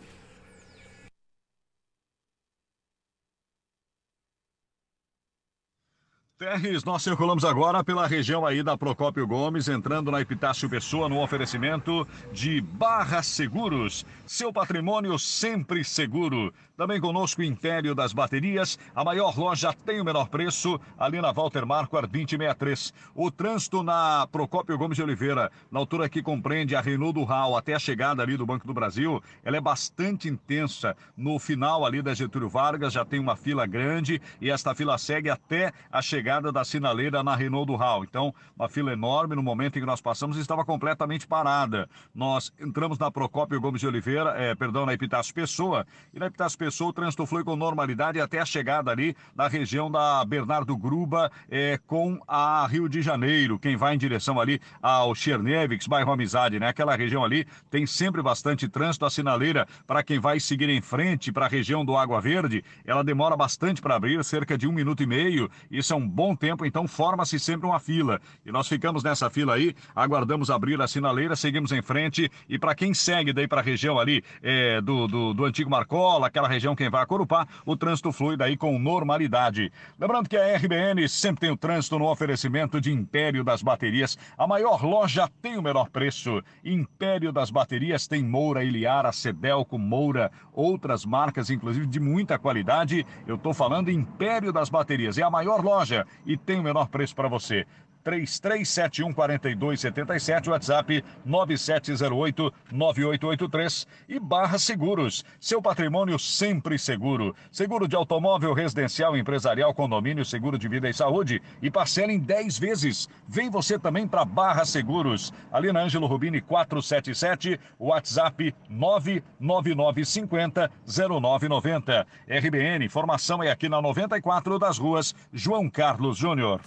[6.41, 11.22] Terres, nós circulamos agora pela região aí da Procópio Gomes, entrando na Epitácio Pessoa no
[11.22, 14.07] oferecimento de Barra Seguros.
[14.24, 16.51] Seu patrimônio sempre seguro.
[16.81, 21.66] Também conosco Império das Baterias, a maior loja tem o menor preço, ali na Walter
[21.66, 22.95] Marquardt 2063.
[23.14, 27.55] O trânsito na Procópio Gomes de Oliveira, na altura que compreende a Renault do Hall
[27.55, 30.97] até a chegada ali do Banco do Brasil, ela é bastante intensa.
[31.14, 35.28] No final ali da Getúlio Vargas já tem uma fila grande e esta fila segue
[35.28, 38.05] até a chegada da sinaleira na Renault do Hall.
[38.05, 41.91] Então, uma fila enorme no momento em que nós passamos estava completamente parada.
[42.14, 46.57] Nós entramos na Procópio Gomes de Oliveira, é, perdão, na Epitácio Pessoa, e na Epitácio
[46.57, 51.31] Pessoa o trânsito flui com normalidade até a chegada ali na região da Bernardo Gruba
[51.51, 53.59] é, com a Rio de Janeiro.
[53.59, 56.68] Quem vai em direção ali ao Chernevics, bairro Amizade, né?
[56.68, 59.05] Aquela região ali tem sempre bastante trânsito.
[59.05, 63.03] A sinaleira para quem vai seguir em frente para a região do Água Verde, ela
[63.03, 65.51] demora bastante para abrir, cerca de um minuto e meio.
[65.71, 68.21] Isso é um bom tempo, então forma-se sempre uma fila.
[68.45, 72.31] E nós ficamos nessa fila aí, aguardamos abrir a sinaleira, seguimos em frente.
[72.49, 76.27] E para quem segue daí para a região ali é, do, do, do antigo Marcola,
[76.27, 79.72] aquela região quem vai a Corupá, o trânsito flui daí com normalidade.
[79.98, 84.18] Lembrando que a RBN sempre tem o trânsito no oferecimento de Império das Baterias.
[84.36, 86.42] A maior loja tem o menor preço.
[86.64, 93.06] Império das Baterias tem Moura, Iliara, Cedelco, Moura, outras marcas, inclusive de muita qualidade.
[93.26, 95.18] Eu estou falando Império das Baterias.
[95.18, 97.66] É a maior loja e tem o menor preço para você.
[98.03, 105.24] 3371 4277, WhatsApp 9708 9883 e Barra Seguros.
[105.38, 107.34] Seu patrimônio sempre seguro.
[107.51, 112.59] Seguro de automóvel, residencial, empresarial, condomínio, seguro de vida e saúde e parcela em 10
[112.59, 113.09] vezes.
[113.28, 115.32] Vem você também para Barra Seguros.
[115.53, 122.07] Ali na Ângelo Rubini 477, WhatsApp 99950 0990.
[122.28, 126.61] RBN, informação é aqui na 94 das ruas João Carlos Júnior.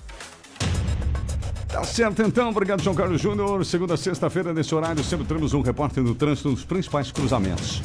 [1.73, 3.65] Tá certo então, obrigado João Carlos Júnior.
[3.65, 7.81] Segunda sexta-feira, nesse horário, sempre temos um repórter do trânsito nos principais cruzamentos.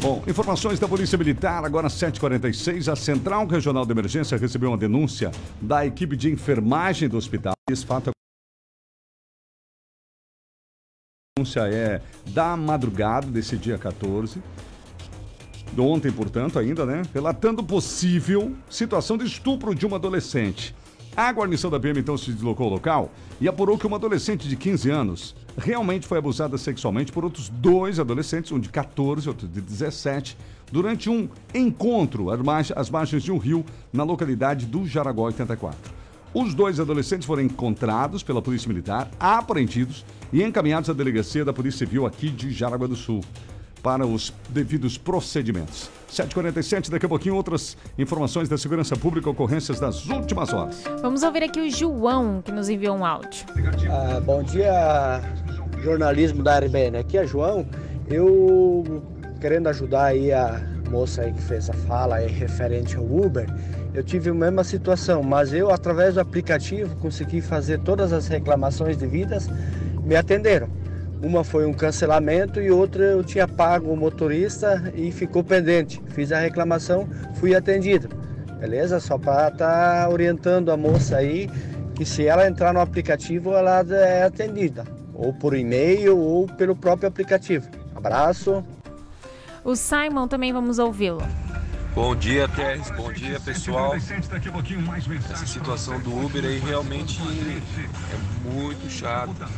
[0.00, 2.90] Bom, informações da Polícia Militar, agora 7h46.
[2.90, 5.30] A Central Regional de Emergência recebeu uma denúncia
[5.60, 7.52] da equipe de enfermagem do hospital.
[7.70, 8.10] Esse fato
[11.36, 14.42] denúncia é da madrugada desse dia 14.
[15.74, 17.02] De ontem, portanto, ainda, né?
[17.12, 20.74] Relatando possível situação de estupro de uma adolescente.
[21.16, 23.10] A guarnição da PM então se deslocou ao local
[23.40, 27.98] e apurou que uma adolescente de 15 anos realmente foi abusada sexualmente por outros dois
[27.98, 30.36] adolescentes, um de 14 e outro de 17,
[30.70, 35.90] durante um encontro às margens- de um rio na localidade do Jaraguá 84.
[36.34, 41.86] Os dois adolescentes foram encontrados pela Polícia Militar, apreendidos e encaminhados à delegacia da Polícia
[41.86, 43.22] Civil aqui de Jaraguá do Sul
[43.86, 45.88] para os devidos procedimentos.
[46.10, 50.82] 7h47, daqui a pouquinho outras informações da segurança pública, ocorrências das últimas horas.
[51.00, 53.46] Vamos ouvir aqui o João, que nos enviou um áudio.
[53.88, 55.22] Ah, bom dia,
[55.84, 56.98] jornalismo da RBN.
[56.98, 57.64] Aqui é João.
[58.08, 59.04] Eu
[59.40, 60.60] querendo ajudar aí a
[60.90, 63.46] moça aí que fez a fala aí referente ao Uber,
[63.94, 68.96] eu tive a mesma situação, mas eu através do aplicativo consegui fazer todas as reclamações
[68.96, 69.48] devidas,
[70.02, 70.68] me atenderam.
[71.22, 76.00] Uma foi um cancelamento e outra eu tinha pago o motorista e ficou pendente.
[76.08, 78.08] Fiz a reclamação, fui atendido.
[78.60, 79.00] Beleza?
[79.00, 81.50] Só para estar orientando a moça aí
[81.94, 84.84] que se ela entrar no aplicativo, ela é atendida.
[85.14, 87.68] Ou por e-mail ou pelo próprio aplicativo.
[87.94, 88.62] Abraço.
[89.64, 91.22] O Simon também vamos ouvi-lo.
[91.94, 92.90] Bom dia, Teres.
[92.90, 93.94] Bom dia, pessoal.
[93.96, 99.32] Essa situação do Uber aí realmente é muito chata.
[99.32, 99.48] Tá?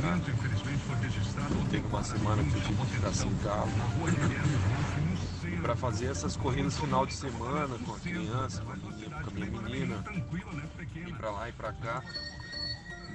[1.71, 3.71] Tem uma semana que eu tive que ficar sem carro.
[5.63, 9.33] Para fazer essas corridas final de semana com a criança, com a minha, com a
[9.33, 10.05] minha menina,
[10.95, 12.03] ir para lá e para cá,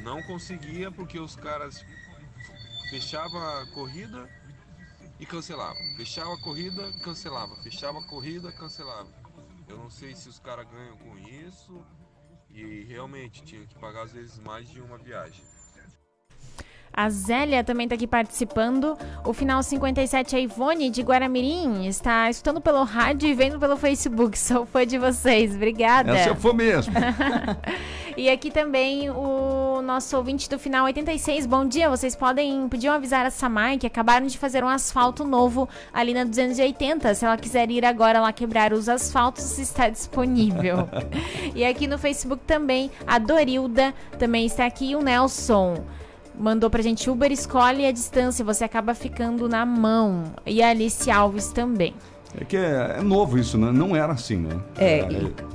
[0.03, 1.83] não conseguia porque os caras
[2.89, 4.29] fechavam a corrida
[5.19, 5.79] e cancelava.
[5.95, 7.55] Fechava a corrida, cancelava.
[7.63, 9.09] Fechava a corrida, cancelava.
[9.67, 11.83] Eu não sei se os caras ganham com isso
[12.49, 15.43] e realmente tinha que pagar às vezes mais de uma viagem.
[16.95, 18.95] A Zélia também está aqui participando.
[19.25, 24.37] O final 57, a Ivone de Guaramirim, está escutando pelo rádio e vendo pelo Facebook.
[24.37, 25.55] Sou fã de vocês.
[25.55, 26.15] Obrigada.
[26.15, 26.93] Essa eu for mesmo.
[28.15, 31.47] e aqui também o nosso ouvinte do final 86.
[31.47, 35.67] Bom dia, vocês podem podiam avisar a Samai que acabaram de fazer um asfalto novo
[35.91, 37.15] ali na 280.
[37.15, 40.87] Se ela quiser ir agora lá quebrar os asfaltos, está disponível.
[41.55, 45.83] e aqui no Facebook também a Dorilda também está aqui e o Nelson
[46.37, 50.23] mandou pra gente Uber escolhe a distância, você acaba ficando na mão.
[50.45, 51.93] E a Alice Alves também.
[52.35, 53.71] É que é, é novo isso, né?
[53.71, 54.59] Não era assim, né?
[54.75, 55.01] É,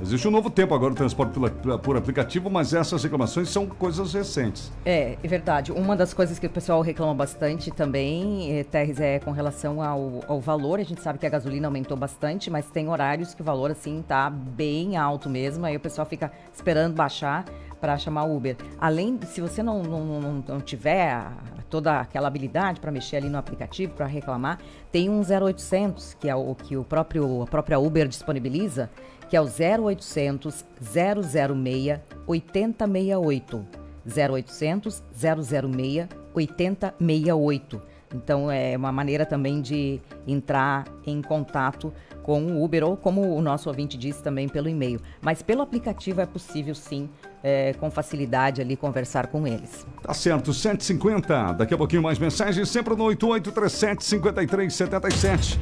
[0.01, 4.13] Existe um novo tempo agora do transporte pela- por aplicativo, mas essas reclamações são coisas
[4.13, 4.71] recentes.
[4.85, 5.73] É, é verdade.
[5.73, 10.21] Uma das coisas que o pessoal reclama bastante também, eh, Terres, é com relação ao,
[10.25, 10.79] ao valor.
[10.79, 14.01] A gente sabe que a gasolina aumentou bastante, mas tem horários que o valor, assim,
[14.07, 15.65] tá bem alto mesmo.
[15.65, 17.43] Aí o pessoal fica esperando baixar
[17.79, 18.55] para chamar Uber.
[18.79, 21.25] Além, se você não, não, não, não tiver
[21.69, 24.59] toda aquela habilidade para mexer ali no aplicativo, para reclamar,
[24.91, 28.89] tem um 0800, que é o que o próprio, a própria Uber disponibiliza,
[29.29, 33.65] que é o 0800 006 8068.
[34.05, 37.81] 0800 006 8068.
[38.13, 43.41] Então é uma maneira também de entrar em contato com o Uber ou como o
[43.41, 44.99] nosso ouvinte disse também pelo e-mail.
[45.21, 47.09] Mas pelo aplicativo é possível sim,
[47.43, 49.87] é, com facilidade ali conversar com eles.
[50.01, 51.53] Tá certo, 750.
[51.53, 55.57] Daqui a pouquinho mais mensagens, sempre no 8837-5377.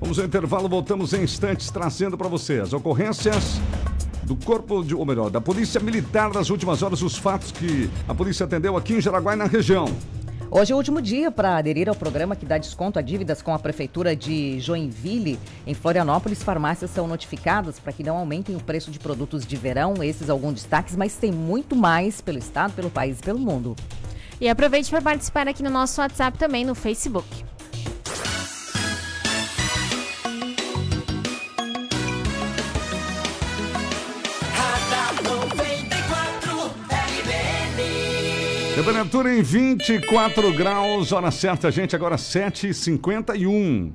[0.00, 3.60] Vamos ao intervalo, voltamos em instantes trazendo para você as ocorrências
[4.24, 8.14] do Corpo de, ou melhor, da Polícia Militar das últimas horas, os fatos que a
[8.14, 9.86] polícia atendeu aqui em Jaraguá e na região.
[10.56, 13.52] Hoje é o último dia para aderir ao programa que dá desconto a dívidas com
[13.52, 15.36] a Prefeitura de Joinville.
[15.66, 19.94] Em Florianópolis, farmácias são notificadas para que não aumentem o preço de produtos de verão.
[20.00, 23.74] Esses alguns destaques, mas tem muito mais pelo estado, pelo país e pelo mundo.
[24.40, 27.26] E aproveite para participar aqui no nosso WhatsApp também no Facebook.
[38.84, 43.92] Temperatura em 24 graus, hora certa, gente, agora 7h51.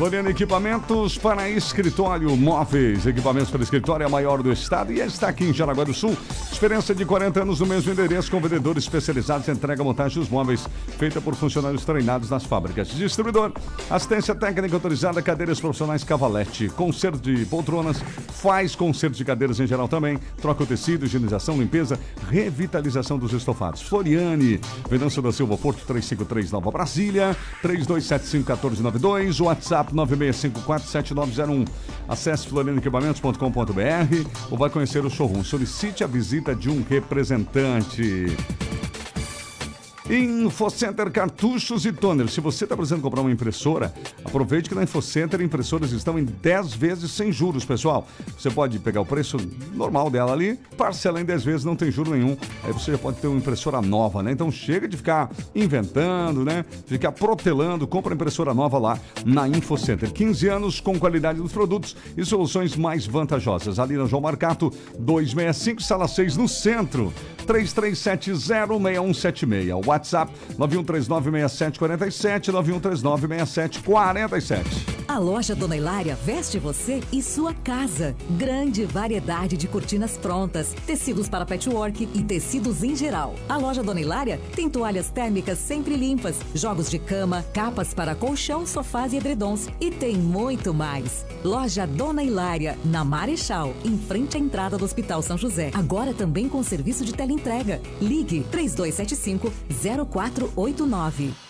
[0.00, 3.04] Poliana Equipamentos para escritório móveis.
[3.04, 6.16] Equipamentos para escritório é a maior do estado e está aqui em Jaraguá do Sul.
[6.50, 10.66] Experiência de 40 anos no mesmo endereço com vendedores especializados em entrega montagem dos móveis,
[10.96, 12.88] feita por funcionários treinados nas fábricas.
[12.88, 13.52] Distribuidor,
[13.90, 19.86] assistência técnica autorizada, cadeiras profissionais Cavalete, conserto de poltronas, faz conserto de cadeiras em geral
[19.86, 23.82] também, troca o tecido, higienização, limpeza, revitalização dos estofados.
[23.82, 31.68] Floriane, Venâncio da Silva Porto 353 Nova Brasília, 32751492, WhatsApp 96547901.
[32.08, 35.44] Acesse florianeequipamentos.com.br ou vai conhecer o showroom.
[35.44, 38.26] Solicite a visita de um representante.
[40.10, 42.28] InfoCenter Cartuchos e Toner.
[42.28, 43.94] Se você está precisando comprar uma impressora,
[44.24, 48.08] aproveite que na InfoCenter impressoras estão em 10 vezes sem juros, pessoal.
[48.36, 49.36] Você pode pegar o preço
[49.72, 52.36] normal dela ali, parcela em 10 vezes, não tem juro nenhum.
[52.64, 54.32] Aí você já pode ter uma impressora nova, né?
[54.32, 56.64] Então chega de ficar inventando, né?
[56.86, 60.12] Ficar protelando, compra impressora nova lá na InfoCenter.
[60.12, 63.78] 15 anos com qualidade dos produtos e soluções mais vantajosas.
[63.78, 67.12] Ali na João Marcato, 265, sala 6 no centro.
[67.46, 69.86] 33706176.
[69.86, 74.99] WhatsApp 91396747, 91396747.
[75.10, 78.14] A loja Dona Hilária veste você e sua casa.
[78.38, 83.34] Grande variedade de cortinas prontas, tecidos para patchwork e tecidos em geral.
[83.48, 88.64] A loja Dona Hilária tem toalhas térmicas sempre limpas, jogos de cama, capas para colchão,
[88.64, 91.26] sofás e edredons e tem muito mais.
[91.42, 95.72] Loja Dona Hilária, na Marechal, em frente à entrada do Hospital São José.
[95.74, 97.82] Agora também com serviço de teleentrega.
[98.00, 99.52] Ligue 3275
[100.08, 101.49] 0489.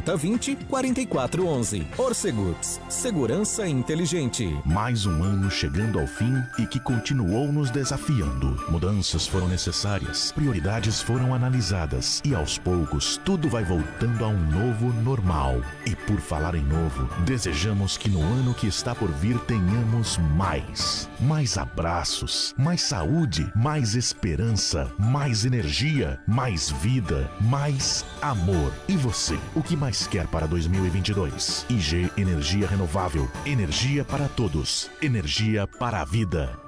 [0.00, 1.86] 4020 4411.
[1.96, 4.58] Orcegups, segurança inteligente.
[4.64, 8.56] Mais um ano chegando ao fim e que continuou nos desafiando.
[8.68, 14.92] Mudanças foram necessárias, prioridades foram analisadas e aos poucos tudo vai voltando a um novo
[15.02, 15.60] normal.
[15.86, 21.08] E por falar em novo, desejamos que no ano que está por vir tenhamos mais.
[21.20, 28.72] Mais abraços, mais saúde, mais esperança, mais energia, mais vida, mais amor.
[28.88, 31.66] E você, o que mais quer para 2022?
[31.70, 33.30] IG Energia Renovável.
[33.44, 34.90] Energia para todos.
[35.00, 36.65] Energia para a vida.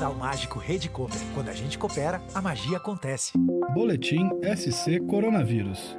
[0.00, 1.20] Natal Mágico Rede Cooper.
[1.34, 3.32] Quando a gente coopera, a magia acontece.
[3.74, 5.94] Boletim SC Coronavírus.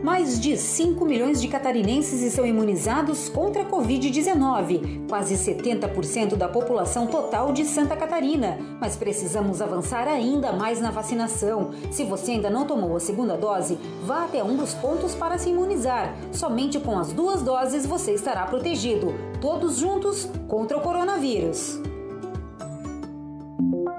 [0.00, 7.08] Mais de 5 milhões de catarinenses estão imunizados contra a Covid-19, quase 70% da população
[7.08, 8.56] total de Santa Catarina.
[8.80, 11.72] Mas precisamos avançar ainda mais na vacinação.
[11.90, 15.50] Se você ainda não tomou a segunda dose, vá até um dos pontos para se
[15.50, 16.14] imunizar.
[16.30, 19.12] Somente com as duas doses você estará protegido.
[19.40, 21.80] Todos juntos contra o coronavírus.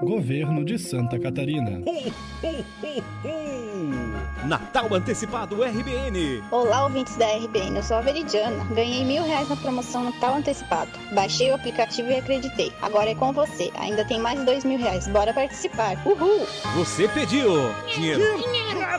[0.02, 1.82] Governo de Santa Catarina.
[4.46, 6.42] Natal Antecipado RBN.
[6.50, 8.64] Olá, ouvintes da RBN, eu sou a Veridiana.
[8.74, 10.90] Ganhei mil reais na promoção Natal Antecipado.
[11.12, 12.72] Baixei o aplicativo e acreditei.
[12.80, 13.70] Agora é com você.
[13.78, 15.06] Ainda tem mais dois mil reais.
[15.06, 16.00] Bora participar.
[16.06, 16.46] Uhul!
[16.76, 17.50] Você pediu
[17.94, 18.22] dinheiro.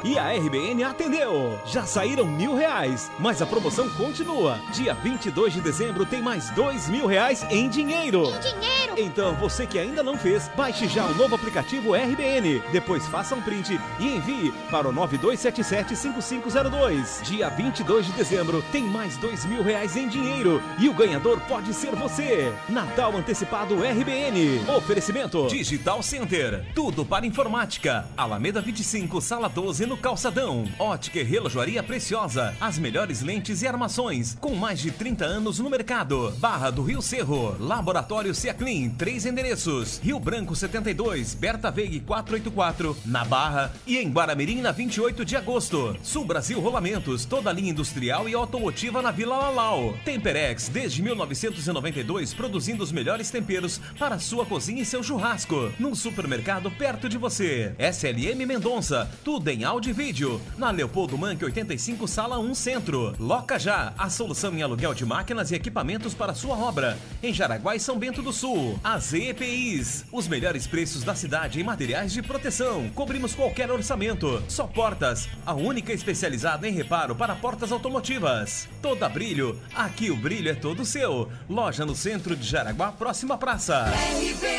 [0.04, 1.60] E a RBN atendeu.
[1.66, 4.60] Já saíram mil reais, mas a promoção continua.
[4.74, 8.24] Dia 22 de dezembro tem mais dois mil reais em dinheiro.
[8.40, 8.94] dinheiro!
[8.98, 12.62] Então, você que ainda não fez, baixe já o novo aplicativo RBN.
[12.72, 17.22] Depois faça um print e envie para o 9277-5502.
[17.24, 21.74] Dia 22 de dezembro tem mais dois mil reais em dinheiro e o ganhador pode
[21.74, 22.54] ser você.
[22.68, 24.70] Natal Antecipado RBN.
[24.76, 26.66] Oferecimento Digital Center.
[26.76, 28.06] Tudo para informática.
[28.18, 30.68] Alameda 25, sala 12 no Calçadão.
[30.78, 32.54] Ótica e Relojoaria Preciosa.
[32.60, 36.34] As melhores lentes e armações com mais de 30 anos no mercado.
[36.38, 37.56] Barra do Rio Cerro.
[37.60, 38.90] Laboratório Ciaclin.
[38.90, 40.02] Três endereços.
[40.04, 45.36] Rio Branco 72, Berta Veig 484, na Barra e em Guaramirim na 28 18 de
[45.36, 45.96] agosto.
[46.04, 49.96] Sul Brasil Rolamentos, toda linha industrial e automotiva na Vila Lalau.
[50.06, 55.72] Temperex, desde 1992, produzindo os melhores temperos para sua cozinha e seu churrasco.
[55.80, 57.74] Num supermercado perto de você.
[57.80, 60.42] SLM Mendonça, tudo em áudio e vídeo.
[60.58, 63.16] Na Leopoldo Manque 85, sala 1 Centro.
[63.20, 66.98] Loca Já, a solução em aluguel de máquinas e equipamentos para sua obra.
[67.22, 68.80] Em Jaraguá e São Bento do Sul.
[68.84, 72.90] AZ EPIs, os melhores preços da cidade em materiais de proteção.
[72.96, 74.42] Cobrimos qualquer orçamento.
[74.48, 78.70] Só Portas, a única especializada em reparo para portas automotivas.
[78.82, 81.30] Toda brilho, aqui o brilho é todo seu.
[81.50, 83.86] Loja no centro de Jaraguá, próxima praça.
[83.92, 84.51] RBN.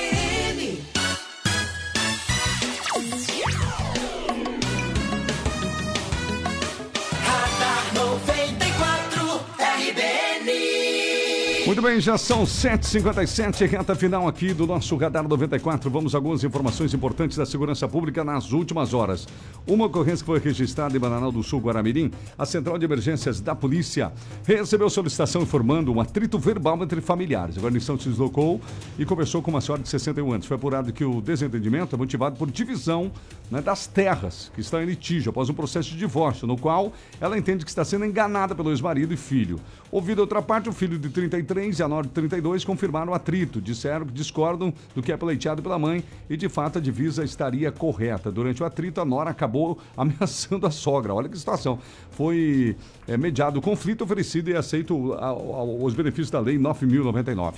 [11.73, 15.89] Muito bem, já são 7h57, reta final aqui do nosso Radar 94.
[15.89, 19.27] Vamos a algumas informações importantes da segurança pública nas últimas horas.
[19.67, 23.55] Uma ocorrência que foi registrada em Bananal do Sul, Guaramirim, a Central de Emergências da
[23.55, 24.13] Polícia
[24.45, 27.57] recebeu solicitação informando um atrito verbal entre familiares.
[27.57, 28.61] A guarnição se deslocou
[28.99, 30.47] e conversou com uma senhora de 61 anos.
[30.47, 33.11] Foi apurado que o desentendimento é motivado por divisão
[33.51, 37.39] né, das terras que estão em litígio após um processo de divórcio, no qual ela
[37.39, 39.59] entende que está sendo enganada pelo ex-marido e filho.
[39.91, 43.15] Ouvido a outra parte, o filho de 33 e a nora de 32 confirmaram o
[43.15, 43.61] atrito.
[43.61, 47.71] Disseram que discordam do que é pleiteado pela mãe e, de fato, a divisa estaria
[47.71, 48.31] correta.
[48.33, 51.15] Durante o atrito, a nora acabou ameaçando a sogra.
[51.15, 51.79] Olha que situação.
[52.11, 57.55] Foi é, mediado o conflito oferecido e aceito a- a- os benefícios da Lei 9.099.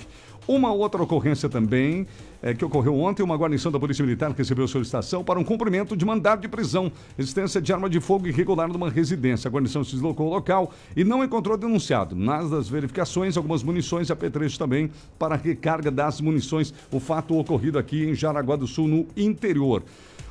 [0.47, 2.05] Uma outra ocorrência também,
[2.41, 6.05] é, que ocorreu ontem, uma guarnição da Polícia Militar recebeu solicitação para um cumprimento de
[6.05, 9.47] mandado de prisão, existência de arma de fogo irregular numa residência.
[9.47, 12.15] A guarnição se deslocou ao local e não encontrou denunciado.
[12.15, 16.71] Nas das verificações, algumas munições e apetrechos também para recarga das munições.
[16.91, 19.81] O fato ocorrido aqui em Jaraguá do Sul, no interior.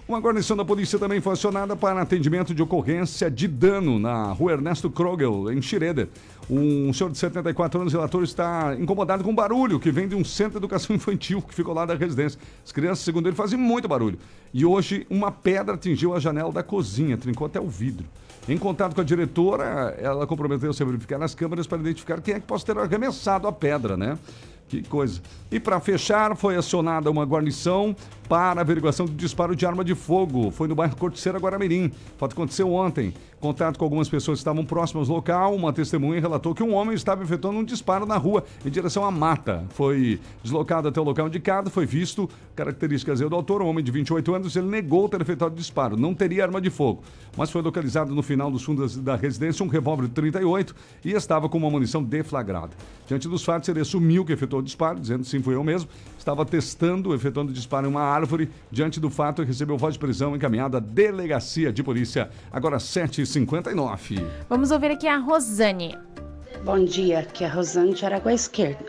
[0.07, 4.53] Uma guarnição da polícia também foi acionada para atendimento de ocorrência de dano na rua
[4.53, 6.11] Ernesto Krogel, em Schroeder.
[6.51, 10.53] Um senhor de 74 anos, relator, está incomodado com barulho que vem de um centro
[10.53, 12.39] de educação infantil que ficou lá da residência.
[12.63, 14.19] As crianças, segundo ele, fazem muito barulho.
[14.53, 18.05] E hoje, uma pedra atingiu a janela da cozinha, trincou até o vidro.
[18.47, 22.41] Em contato com a diretora, ela comprometeu-se a verificar nas câmeras para identificar quem é
[22.41, 24.19] que possa ter arremessado a pedra, né?
[24.69, 25.21] Que coisa.
[25.51, 27.95] E para fechar, foi acionada uma guarnição
[28.29, 30.51] para averiguação do disparo de arma de fogo.
[30.51, 31.87] Foi no bairro Corticeira, Guaramirim.
[31.87, 33.13] O fato aconteceu ontem.
[33.45, 35.55] Contato com algumas pessoas que estavam próximas ao local.
[35.55, 39.11] Uma testemunha relatou que um homem estava efetuando um disparo na rua em direção à
[39.11, 39.67] mata.
[39.69, 42.27] Foi deslocado até o local indicado, foi visto.
[42.57, 45.95] Características do autor, um homem de 28 anos, ele negou ter efetuado o disparo.
[45.95, 47.03] Não teria arma de fogo.
[47.37, 50.75] Mas foi localizado no final dos fundos da residência um revólver 38
[51.05, 52.71] e estava com uma munição deflagrada.
[53.07, 55.91] Diante dos fatos, ele assumiu que efetuou o disparo, dizendo sim, fui eu mesmo.
[56.19, 58.49] Estava testando, efetuando o disparo em uma árvore.
[58.71, 62.31] Diante do fato, recebeu voz de prisão encaminhada à delegacia de polícia.
[62.51, 62.79] Agora
[63.35, 64.25] 7h59.
[64.49, 65.97] Vamos ouvir aqui a Rosane.
[66.65, 68.85] Bom dia, aqui é a Rosane de Araguá Esquerda.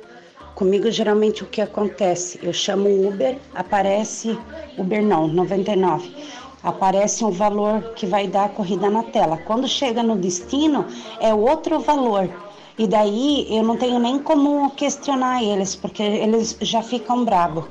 [0.53, 2.39] Comigo geralmente o que acontece?
[2.41, 4.37] Eu chamo o Uber, aparece
[4.77, 6.15] Uber não, 99.
[6.63, 9.37] Aparece um valor que vai dar a corrida na tela.
[9.37, 10.85] Quando chega no destino,
[11.19, 12.29] é outro valor.
[12.77, 17.65] E daí eu não tenho nem como questionar eles, porque eles já ficam bravos.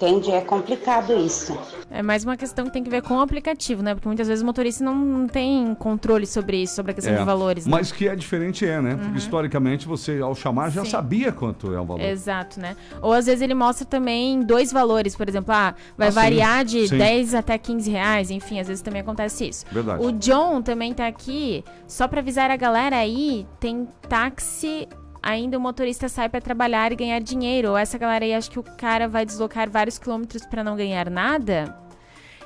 [0.00, 0.30] Entende?
[0.30, 1.58] É complicado isso.
[1.90, 3.94] É mais uma questão que tem que ver com o aplicativo, né?
[3.96, 7.24] Porque muitas vezes o motorista não, tem controle sobre isso, sobre a questão É, de
[7.24, 7.66] valores.
[7.66, 7.72] né?
[7.72, 8.94] Mas que é diferente é, né?
[8.94, 9.16] Porque Uhum.
[9.16, 10.90] historicamente você, ao chamar, já Sim.
[10.90, 12.00] sabia quanto é o valor.
[12.04, 12.76] Exato, né?
[13.02, 16.86] Ou às vezes ele mostra também dois valores, por exemplo, ah, vai Ah, variar de
[16.86, 16.96] sim.
[16.96, 19.64] 10 até 15 reais, enfim, às vezes também acontece isso.
[19.72, 20.00] Verdade.
[20.04, 24.86] O John também tá aqui, só pra avisar a galera aí, tem táxi,
[25.22, 27.70] ainda o motorista sai pra trabalhar e ganhar dinheiro.
[27.70, 31.10] Ou essa galera aí acha que o cara vai deslocar vários quilômetros pra não ganhar
[31.10, 31.76] nada.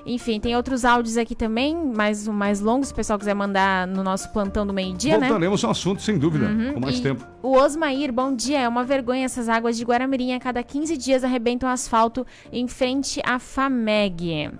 [0.04, 4.02] Enfim, tem outros áudios aqui também, mais, mais longos, se o pessoal quiser mandar no
[4.02, 5.28] nosso plantão do meio-dia, né?
[5.28, 7.24] Voltaremos ao assunto, sem dúvida, Uhum, com mais e tempo.
[7.40, 8.62] O Osmair, bom dia.
[8.62, 10.32] É uma vergonha essas águas de Guaramirim.
[10.32, 14.50] A cada 15 dias arrebentam asfalto em frente à FAMEG.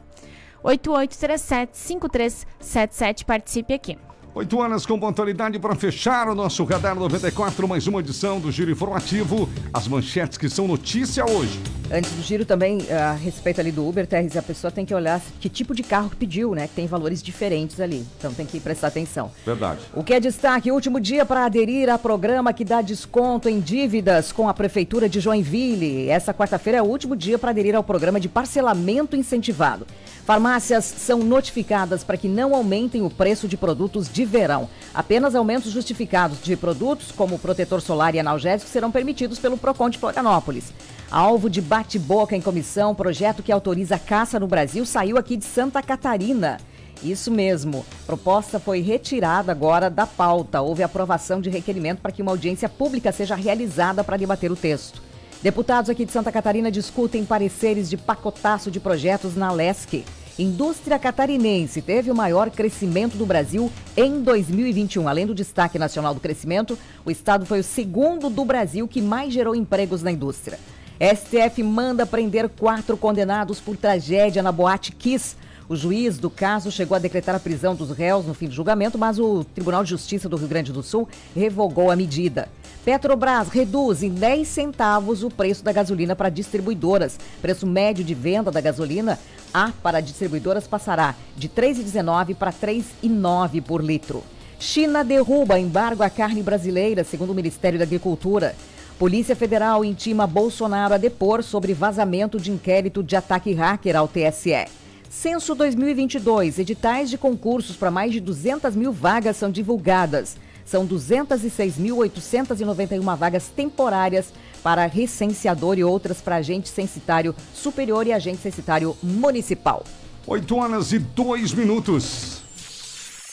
[0.63, 3.25] 8837-5377.
[3.25, 3.99] Participe aqui.
[4.35, 8.71] 8 horas com pontualidade para fechar o nosso Radar 94, mais uma edição do Giro
[8.71, 9.47] Informativo.
[9.75, 11.61] As manchetes que são notícia hoje.
[11.95, 15.21] Antes do giro também, a respeito ali do Uber, Terres, a pessoa tem que olhar
[15.39, 16.67] que tipo de carro pediu, né?
[16.67, 18.07] Que tem valores diferentes ali.
[18.19, 19.31] Então tem que prestar atenção.
[19.45, 19.81] Verdade.
[19.95, 20.73] O que é destaque?
[20.73, 25.21] Último dia para aderir a programa que dá desconto em dívidas com a Prefeitura de
[25.21, 26.09] Joinville.
[26.09, 29.87] Essa quarta-feira é o último dia para aderir ao programa de parcelamento incentivado.
[30.25, 34.67] Farmácias são notificadas para que não aumentem o preço de produtos de verão.
[34.95, 39.99] Apenas aumentos justificados de produtos, como protetor solar e analgésico, serão permitidos pelo PROCON de
[39.99, 40.73] Florianópolis.
[41.13, 45.45] Alvo de bate-boca em comissão, projeto que autoriza a caça no Brasil saiu aqui de
[45.45, 46.57] Santa Catarina.
[47.03, 47.85] Isso mesmo.
[48.07, 50.63] Proposta foi retirada agora da pauta.
[50.63, 55.03] Houve aprovação de requerimento para que uma audiência pública seja realizada para debater o texto.
[55.43, 60.07] Deputados aqui de Santa Catarina discutem pareceres de pacotaço de projetos na LESC.
[60.39, 65.07] Indústria catarinense teve o maior crescimento do Brasil em 2021.
[65.07, 69.31] Além do destaque nacional do crescimento, o estado foi o segundo do Brasil que mais
[69.31, 70.59] gerou empregos na indústria.
[71.01, 75.37] STF manda prender quatro condenados por tragédia na Boate Kiss.
[75.69, 78.99] O juiz do caso chegou a decretar a prisão dos réus no fim do julgamento,
[78.99, 82.49] mas o Tribunal de Justiça do Rio Grande do Sul revogou a medida.
[82.85, 87.19] Petrobras reduz em 10 centavos o preço da gasolina para distribuidoras.
[87.41, 89.19] Preço médio de venda da gasolina
[89.55, 94.23] A para distribuidoras passará de 3,19 para 3,9 por litro.
[94.59, 98.55] China derruba embargo à carne brasileira, segundo o Ministério da Agricultura.
[98.99, 104.67] Polícia Federal intima Bolsonaro a depor sobre vazamento de inquérito de ataque hacker ao TSE.
[105.11, 110.39] Censo 2022, editais de concursos para mais de 200 mil vagas são divulgadas.
[110.65, 114.33] São 206.891 vagas temporárias
[114.63, 119.85] para recenseador e outras para agente censitário superior e agente censitário municipal.
[120.27, 122.41] 8 horas e 2 minutos.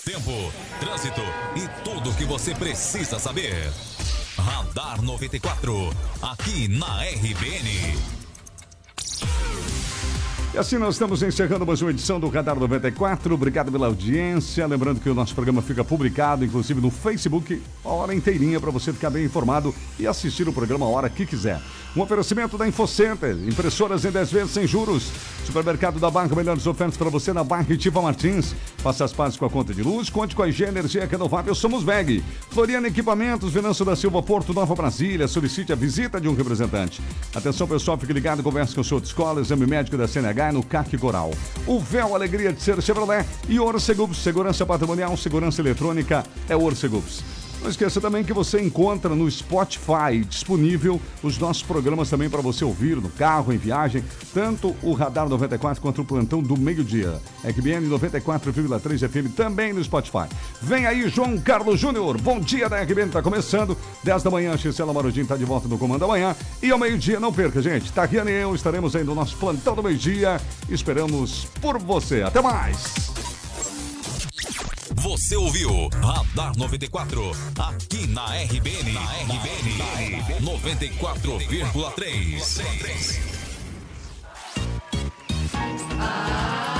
[0.03, 0.31] Tempo,
[0.79, 1.21] trânsito
[1.55, 3.53] e tudo que você precisa saber.
[4.39, 5.89] Radar 94,
[6.21, 7.97] aqui na RBN.
[10.53, 13.33] E assim nós estamos encerrando mais uma edição do Radar 94.
[13.33, 14.65] Obrigado pela audiência.
[14.65, 18.93] Lembrando que o nosso programa fica publicado, inclusive no Facebook, a hora inteirinha para você
[18.93, 21.61] ficar bem informado e assistir o programa a hora que quiser.
[21.95, 25.11] Um oferecimento da InfoCenter, impressoras em 10 vezes sem juros.
[25.43, 28.53] Supermercado da Barra, melhores ofertas para você na Barra e Tifa Martins.
[28.77, 31.83] Faça as pazes com a conta de luz, conte com a IG Energia Renovável, somos
[31.83, 32.23] VEG.
[32.51, 35.27] Floriana Equipamentos, Venâncio da Silva, Porto Nova Brasília.
[35.27, 37.01] Solicite a visita de um representante.
[37.33, 40.63] Atenção pessoal, fique ligado, converse com o senhor de escola, exame médico da CNH no
[40.63, 41.31] CAC Coral.
[41.65, 47.38] O véu Alegria de ser Chevrolet e Orcegups, segurança patrimonial, segurança eletrônica é Orcegups.
[47.61, 52.63] Não esqueça também que você encontra no Spotify disponível os nossos programas também para você
[52.63, 54.03] ouvir no carro, em viagem,
[54.33, 57.19] tanto o Radar 94 quanto o Plantão do Meio-Dia.
[57.43, 60.29] RBN 94,3 FM também no Spotify.
[60.61, 64.93] Vem aí João Carlos Júnior, bom dia da RBN, tá começando, 10 da manhã, Gisela
[64.93, 68.31] Marudinho tá de volta no Comando da Manhã e ao meio-dia, não perca gente, Tariana
[68.31, 70.39] e eu estaremos aí no nosso Plantão do Meio-Dia,
[70.69, 73.18] esperamos por você, até mais!
[74.95, 78.93] Você ouviu Radar 94 aqui na RBN.
[78.93, 83.19] Na RBN 94,3.
[85.99, 86.78] Ah.